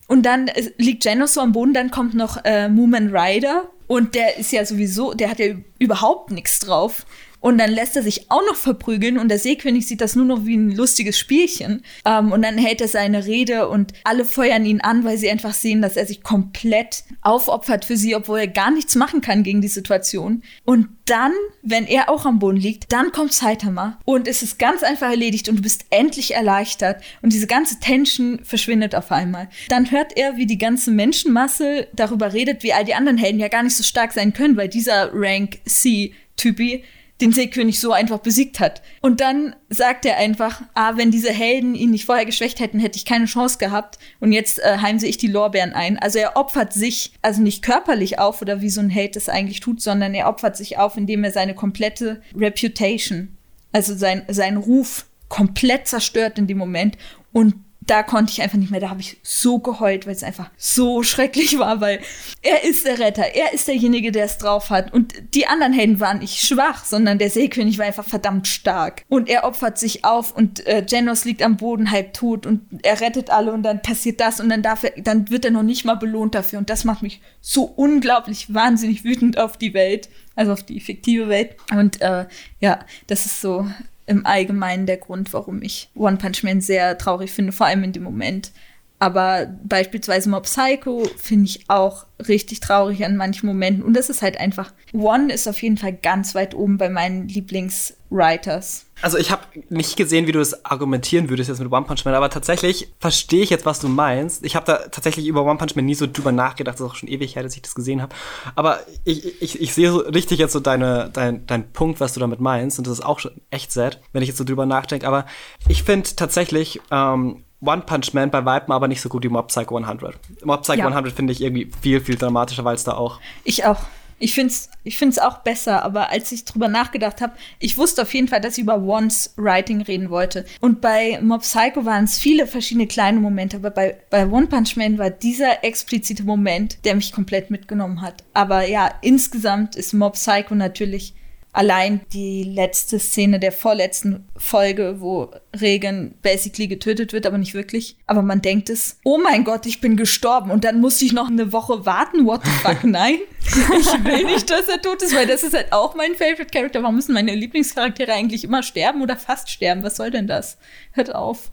[0.08, 3.70] Und dann äh, liegt Genos so am Boden, dann kommt noch äh, Moomin Rider.
[3.88, 7.06] Und der ist ja sowieso, der hat ja überhaupt nichts drauf.
[7.42, 10.46] Und dann lässt er sich auch noch verprügeln und der Seekönig sieht das nur noch
[10.46, 11.84] wie ein lustiges Spielchen.
[12.06, 15.54] Ähm, und dann hält er seine Rede und alle feuern ihn an, weil sie einfach
[15.54, 19.62] sehen, dass er sich komplett aufopfert für sie, obwohl er gar nichts machen kann gegen
[19.62, 20.44] die Situation.
[20.66, 21.34] Und dann,
[21.64, 25.50] wenn er auch am Boden liegt, dann kommt Saitama und es ist ganz einfach erledigt
[25.50, 29.50] und du bist endlich erleichtert und diese ganze Tension verschwindet auf einmal.
[29.68, 33.48] Dann hört er, wie die ganze Menschenmasse darüber redet, wie all die anderen Helden ja
[33.48, 36.84] gar nicht so stark sein können, weil dieser Rank C Typi
[37.22, 38.82] den Seekönig so einfach besiegt hat.
[39.02, 42.98] Und dann sagt er einfach, ah, wenn diese Helden ihn nicht vorher geschwächt hätten, hätte
[42.98, 44.00] ich keine Chance gehabt.
[44.20, 45.98] Und jetzt äh, heimse ich die Lorbeeren ein.
[46.00, 49.60] Also er opfert sich, also nicht körperlich auf oder wie so ein Held das eigentlich
[49.60, 53.38] tut, sondern er opfert sich auf, indem er seine komplette Reputation,
[53.72, 56.98] also sein, sein Ruf komplett zerstört in dem Moment.
[57.32, 57.56] Und
[57.92, 61.04] da konnte ich einfach nicht mehr, da habe ich so geheult, weil es einfach so
[61.04, 62.00] schrecklich war, weil
[62.42, 64.94] er ist der Retter, er ist derjenige, der es drauf hat.
[64.94, 69.04] Und die anderen Helden waren nicht schwach, sondern der Seekönig war einfach verdammt stark.
[69.10, 73.02] Und er opfert sich auf und äh, Genos liegt am Boden halb tot und er
[73.02, 75.84] rettet alle und dann passiert das und dann darf er, dann wird er noch nicht
[75.84, 76.60] mal belohnt dafür.
[76.60, 81.28] Und das macht mich so unglaublich wahnsinnig wütend auf die Welt, also auf die fiktive
[81.28, 81.58] Welt.
[81.72, 82.26] Und äh,
[82.62, 83.68] ja, das ist so
[84.06, 87.94] im Allgemeinen der Grund, warum ich One Punch Man sehr traurig finde, vor allem in
[87.94, 88.52] dem Moment.
[89.00, 93.82] Aber beispielsweise Mob Psycho finde ich auch richtig traurig an manchen Momenten.
[93.82, 97.28] Und das ist halt einfach, One ist auf jeden Fall ganz weit oben bei meinen
[97.28, 98.86] Lieblingswriters.
[99.02, 102.14] Also ich habe nicht gesehen, wie du es argumentieren würdest jetzt mit One Punch Man,
[102.14, 104.46] aber tatsächlich verstehe ich jetzt, was du meinst.
[104.46, 106.96] Ich habe da tatsächlich über One Punch Man nie so drüber nachgedacht, das ist auch
[106.96, 108.16] schon ewig her, dass ich das gesehen habe.
[108.56, 112.20] Aber ich, ich, ich sehe so richtig jetzt so deine, dein, dein Punkt, was du
[112.20, 112.78] damit meinst.
[112.78, 115.08] Und das ist auch schon echt sad, wenn ich jetzt so drüber nachdenke.
[115.08, 115.26] Aber
[115.68, 119.50] ich finde tatsächlich, ähm, One Punch Man bei Weitem aber nicht so gut wie Mob
[119.50, 120.16] Psycho 100.
[120.44, 120.88] Mob Psycho ja.
[120.88, 123.20] 100 finde ich irgendwie viel, viel dramatischer, weil es da auch.
[123.44, 123.82] Ich auch.
[124.22, 128.02] Ich finde es ich find's auch besser, aber als ich drüber nachgedacht habe, ich wusste
[128.02, 130.46] auf jeden Fall, dass ich über One's Writing reden wollte.
[130.60, 134.76] Und bei Mob Psycho waren es viele verschiedene kleine Momente, aber bei, bei One Punch
[134.78, 138.24] Man war dieser explizite Moment, der mich komplett mitgenommen hat.
[138.34, 141.14] Aber ja, insgesamt ist Mob Psycho natürlich
[141.54, 147.98] Allein die letzte Szene der vorletzten Folge, wo Regan basically getötet wird, aber nicht wirklich.
[148.08, 151.30] Aber man denkt es, oh mein Gott, ich bin gestorben und dann muss ich noch
[151.30, 152.26] eine Woche warten.
[152.26, 152.84] What the fuck?
[152.86, 156.46] Nein, ich will nicht, dass er tot ist, weil das ist halt auch mein Favorite
[156.46, 156.84] Character.
[156.84, 159.84] Warum müssen meine Lieblingscharaktere eigentlich immer sterben oder fast sterben?
[159.84, 160.58] Was soll denn das?
[160.94, 161.52] Hört auf.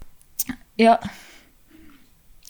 [0.77, 1.01] Ja.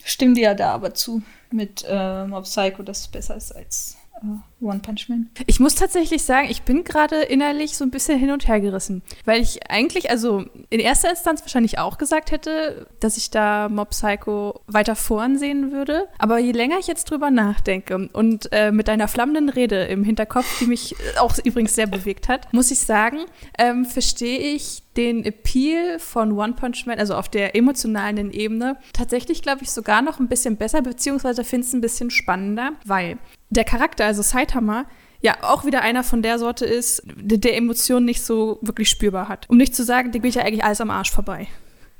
[0.04, 3.96] Stimmt dir ja da aber zu mit äh, Mob Psycho, dass es besser ist als
[4.22, 5.30] äh, One Punch Man.
[5.46, 9.02] Ich muss tatsächlich sagen, ich bin gerade innerlich so ein bisschen hin und her gerissen,
[9.24, 13.90] weil ich eigentlich, also in erster Instanz wahrscheinlich auch gesagt hätte, dass ich da Mob
[13.90, 16.08] Psycho weiter voran sehen würde.
[16.18, 20.58] Aber je länger ich jetzt drüber nachdenke und äh, mit deiner flammenden Rede im Hinterkopf,
[20.58, 23.20] die mich auch übrigens sehr bewegt hat, muss ich sagen,
[23.58, 29.40] ähm, verstehe ich den Appeal von One Punch Man, also auf der emotionalen Ebene, tatsächlich,
[29.40, 33.18] glaube ich, sogar noch ein bisschen besser, beziehungsweise finde es ein bisschen spannender, weil
[33.50, 34.86] der Charakter, also Saitama,
[35.20, 39.28] ja auch wieder einer von der Sorte ist, der, der Emotionen nicht so wirklich spürbar
[39.28, 39.48] hat.
[39.50, 41.48] Um nicht zu sagen, dem geht ja eigentlich alles am Arsch vorbei.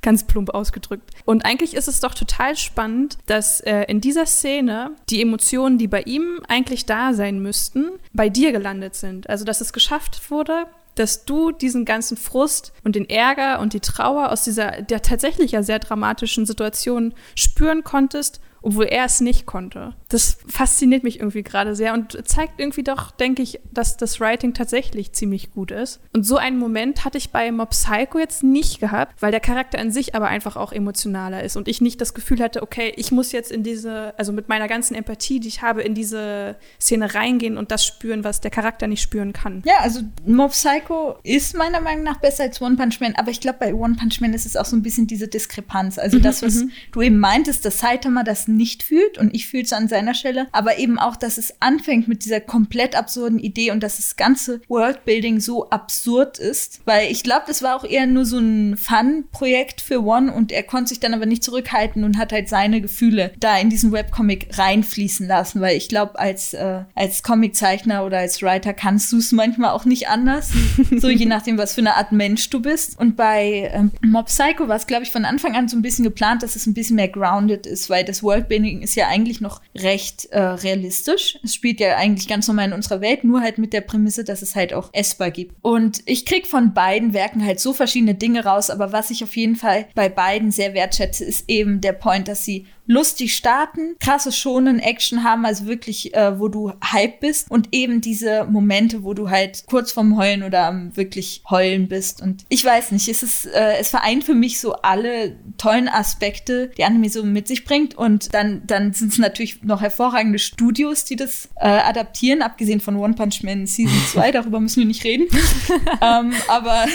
[0.03, 1.11] Ganz plump ausgedrückt.
[1.27, 5.89] Und eigentlich ist es doch total spannend, dass äh, in dieser Szene die Emotionen, die
[5.89, 9.29] bei ihm eigentlich da sein müssten, bei dir gelandet sind.
[9.29, 13.81] Also, dass es geschafft wurde, dass du diesen ganzen Frust und den Ärger und die
[13.81, 19.47] Trauer aus dieser der tatsächlich ja sehr dramatischen Situation spüren konntest obwohl er es nicht
[19.47, 19.95] konnte.
[20.09, 24.55] Das fasziniert mich irgendwie gerade sehr und zeigt irgendwie doch, denke ich, dass das Writing
[24.55, 26.01] tatsächlich ziemlich gut ist.
[26.13, 29.79] Und so einen Moment hatte ich bei Mob Psycho jetzt nicht gehabt, weil der Charakter
[29.79, 33.13] an sich aber einfach auch emotionaler ist und ich nicht das Gefühl hatte, okay, ich
[33.13, 37.15] muss jetzt in diese, also mit meiner ganzen Empathie, die ich habe, in diese Szene
[37.15, 39.63] reingehen und das spüren, was der Charakter nicht spüren kann.
[39.65, 43.41] Ja, also Mob Psycho ist meiner Meinung nach besser als One Punch Man, aber ich
[43.41, 45.99] glaube, bei One Punch Man ist es auch so ein bisschen diese Diskrepanz.
[45.99, 46.71] Also mhm, das, was mhm.
[46.93, 50.49] du eben meintest, dass Saitama das nicht fühlt und ich fühle es an seiner Stelle,
[50.53, 54.61] aber eben auch, dass es anfängt mit dieser komplett absurden Idee und dass das ganze
[54.69, 59.81] Worldbuilding so absurd ist, weil ich glaube, das war auch eher nur so ein Fun-Projekt
[59.81, 63.33] für One und er konnte sich dann aber nicht zurückhalten und hat halt seine Gefühle
[63.41, 68.43] da in diesen Webcomic reinfließen lassen, weil ich glaube, als, äh, als Comiczeichner oder als
[68.43, 70.51] Writer kannst du es manchmal auch nicht anders,
[70.97, 72.99] so je nachdem, was für eine Art Mensch du bist.
[72.99, 76.05] Und bei ähm, Mob Psycho war es, glaube ich, von Anfang an so ein bisschen
[76.05, 79.61] geplant, dass es ein bisschen mehr grounded ist, weil das Worldbuilding ist ja eigentlich noch
[79.77, 81.39] recht äh, realistisch.
[81.43, 84.43] Es spielt ja eigentlich ganz normal in unserer Welt, nur halt mit der Prämisse, dass
[84.43, 85.55] es halt auch essbar gibt.
[85.63, 89.37] Und ich krieg von beiden Werken halt so verschiedene Dinge raus, aber was ich auf
[89.37, 94.33] jeden Fall bei beiden sehr wertschätze, ist eben der Point, dass sie lustig starten, krasse
[94.33, 99.15] schonen Action haben, also wirklich, äh, wo du hype bist und eben diese Momente, wo
[99.15, 102.21] du halt kurz vorm Heulen oder am wirklich Heulen bist.
[102.21, 106.73] Und ich weiß nicht, es ist, äh, es vereint für mich so alle tollen Aspekte,
[106.77, 107.95] die Anime so mit sich bringt.
[107.95, 112.97] Und dann, dann sind es natürlich noch hervorragende Studios, die das äh, adaptieren, abgesehen von
[112.97, 115.29] One Punch Man Season 2, darüber müssen wir nicht reden.
[116.03, 116.87] ähm, aber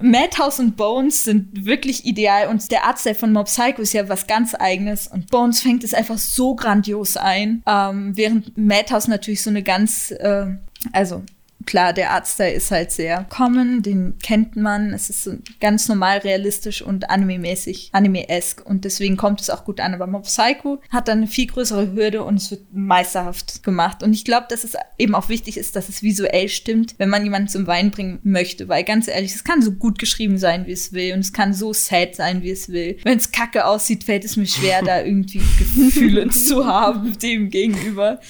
[0.00, 4.26] Madhouse und Bones sind wirklich ideal und der Artstyle von Mob Psycho ist ja was
[4.26, 9.50] ganz eigenes und Bones fängt es einfach so grandios ein, ähm, während Madhouse natürlich so
[9.50, 10.46] eine ganz, äh,
[10.92, 11.22] also
[11.66, 14.92] klar, der Artstyle ist halt sehr common, den kennt man.
[14.92, 19.80] Es ist so ganz normal realistisch und anime-mäßig, anime-esque und deswegen kommt es auch gut
[19.80, 19.94] an.
[19.94, 24.02] Aber Mob Psycho hat dann eine viel größere Hürde und es wird meisterhaft gemacht.
[24.02, 27.24] Und ich glaube, dass es eben auch wichtig ist, dass es visuell stimmt, wenn man
[27.24, 28.68] jemanden zum Weinen bringen möchte.
[28.68, 31.52] Weil ganz ehrlich, es kann so gut geschrieben sein, wie es will und es kann
[31.52, 32.98] so sad sein, wie es will.
[33.02, 38.20] Wenn es kacke aussieht, fällt es mir schwer, da irgendwie Gefühle zu haben dem gegenüber.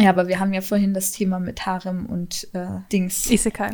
[0.00, 3.30] Ja, aber wir haben ja vorhin das Thema mit Harem und äh, Dings.
[3.30, 3.70] Isekai.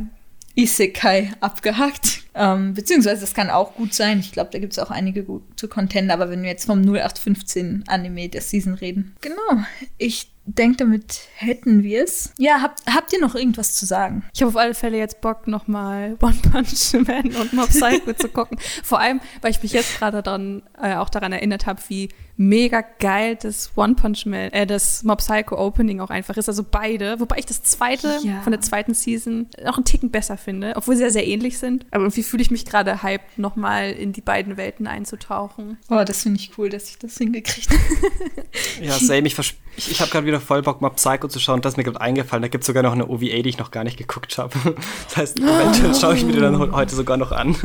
[0.54, 2.23] Isekai abgehakt.
[2.34, 4.18] Ähm, beziehungsweise das kann auch gut sein.
[4.20, 7.84] Ich glaube, da gibt es auch einige gute Contender, aber wenn wir jetzt vom 0815
[7.86, 9.14] Anime der Season reden.
[9.20, 9.64] Genau.
[9.98, 12.32] Ich denke, damit hätten wir es.
[12.36, 14.24] Ja, habt, habt ihr noch irgendwas zu sagen?
[14.34, 18.28] Ich habe auf alle Fälle jetzt Bock, nochmal One Punch Man und Mob Psycho zu
[18.28, 18.58] gucken.
[18.82, 22.82] Vor allem, weil ich mich jetzt gerade daran, äh, auch daran erinnert habe, wie mega
[22.98, 26.48] geil das One Punch Man, äh, das Mob Psycho Opening auch einfach ist.
[26.50, 27.20] Also beide.
[27.20, 28.42] Wobei ich das zweite Ja.
[28.42, 31.86] von der zweiten Season noch einen Ticken besser finde, obwohl sie sehr, sehr ähnlich sind.
[31.90, 35.78] Aber irgendwie fühle ich mich gerade hyped, nochmal in die beiden Welten einzutauchen.
[35.90, 37.80] Oh, das finde ich cool, dass ich das hingekriegt habe.
[38.80, 39.26] Ja, same.
[39.26, 41.60] Ich, ich, ich habe gerade wieder voll Bock, mal Psycho zu schauen.
[41.60, 42.42] Das ist mir gerade eingefallen.
[42.42, 44.54] Da gibt es sogar noch eine OVA, die ich noch gar nicht geguckt habe.
[45.08, 47.56] Das heißt, eventuell schaue ich mir die dann he- heute sogar noch an.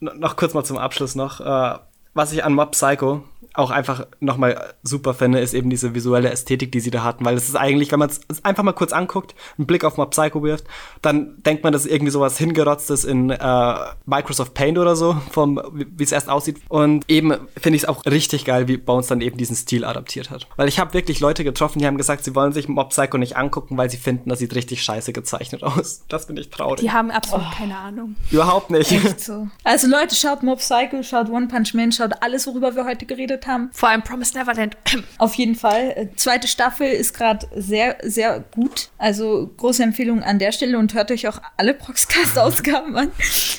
[0.00, 1.40] No- noch kurz mal zum Abschluss noch.
[1.40, 1.78] Äh,
[2.14, 3.22] was ich an Mob Psycho
[3.54, 7.24] auch einfach nochmal super finde, ist eben diese visuelle Ästhetik, die sie da hatten.
[7.24, 10.10] Weil es ist eigentlich, wenn man es einfach mal kurz anguckt, einen Blick auf Mob
[10.12, 10.64] Psycho wirft,
[11.02, 13.74] dann denkt man, das ist irgendwie sowas hingerotztes in äh,
[14.06, 16.60] Microsoft Paint oder so, vom wie wie es erst aussieht.
[16.68, 20.30] Und eben finde ich es auch richtig geil, wie Bones dann eben diesen Stil adaptiert
[20.30, 20.48] hat.
[20.56, 23.36] Weil ich habe wirklich Leute getroffen, die haben gesagt, sie wollen sich Mob Psycho nicht
[23.36, 26.04] angucken, weil sie finden, das sieht richtig scheiße gezeichnet aus.
[26.08, 26.80] Das finde ich traurig.
[26.80, 28.16] Die haben absolut keine Ahnung.
[28.30, 28.90] Überhaupt nicht.
[28.92, 29.48] Echt so.
[29.64, 33.46] Also Leute, schaut Mob Psycho, schaut One Punch Man, schaut alles, worüber wir heute geredet
[33.46, 33.70] haben.
[33.72, 34.76] Vor allem Promise Neverland.
[35.18, 35.92] Auf jeden Fall.
[35.96, 38.90] Äh, Zweite Staffel ist gerade sehr, sehr gut.
[38.98, 43.12] Also große Empfehlung an der Stelle und hört euch auch alle Proxcast-Ausgaben an.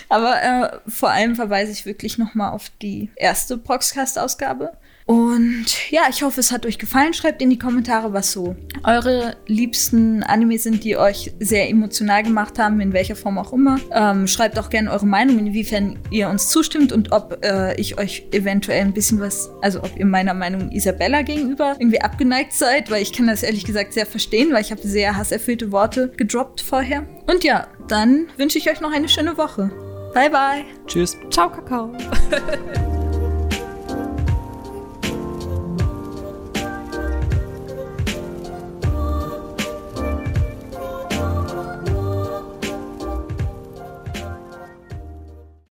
[0.09, 4.73] Aber äh, vor allem verweise ich wirklich noch mal auf die erste Proxcast-Ausgabe.
[5.05, 7.13] Und ja, ich hoffe, es hat euch gefallen.
[7.13, 12.59] Schreibt in die Kommentare, was so eure liebsten Anime sind, die euch sehr emotional gemacht
[12.59, 13.79] haben, in welcher Form auch immer.
[13.91, 18.27] Ähm, schreibt auch gerne eure Meinung, inwiefern ihr uns zustimmt und ob äh, ich euch
[18.31, 23.01] eventuell ein bisschen was, also ob ihr meiner Meinung Isabella gegenüber irgendwie abgeneigt seid, weil
[23.01, 27.05] ich kann das ehrlich gesagt sehr verstehen, weil ich habe sehr hasserfüllte Worte gedroppt vorher.
[27.27, 29.71] Und ja, dann wünsche ich euch noch eine schöne Woche.
[30.13, 30.63] Bye bye.
[30.85, 31.17] Tschüss.
[31.29, 31.91] Ciao, Kakao.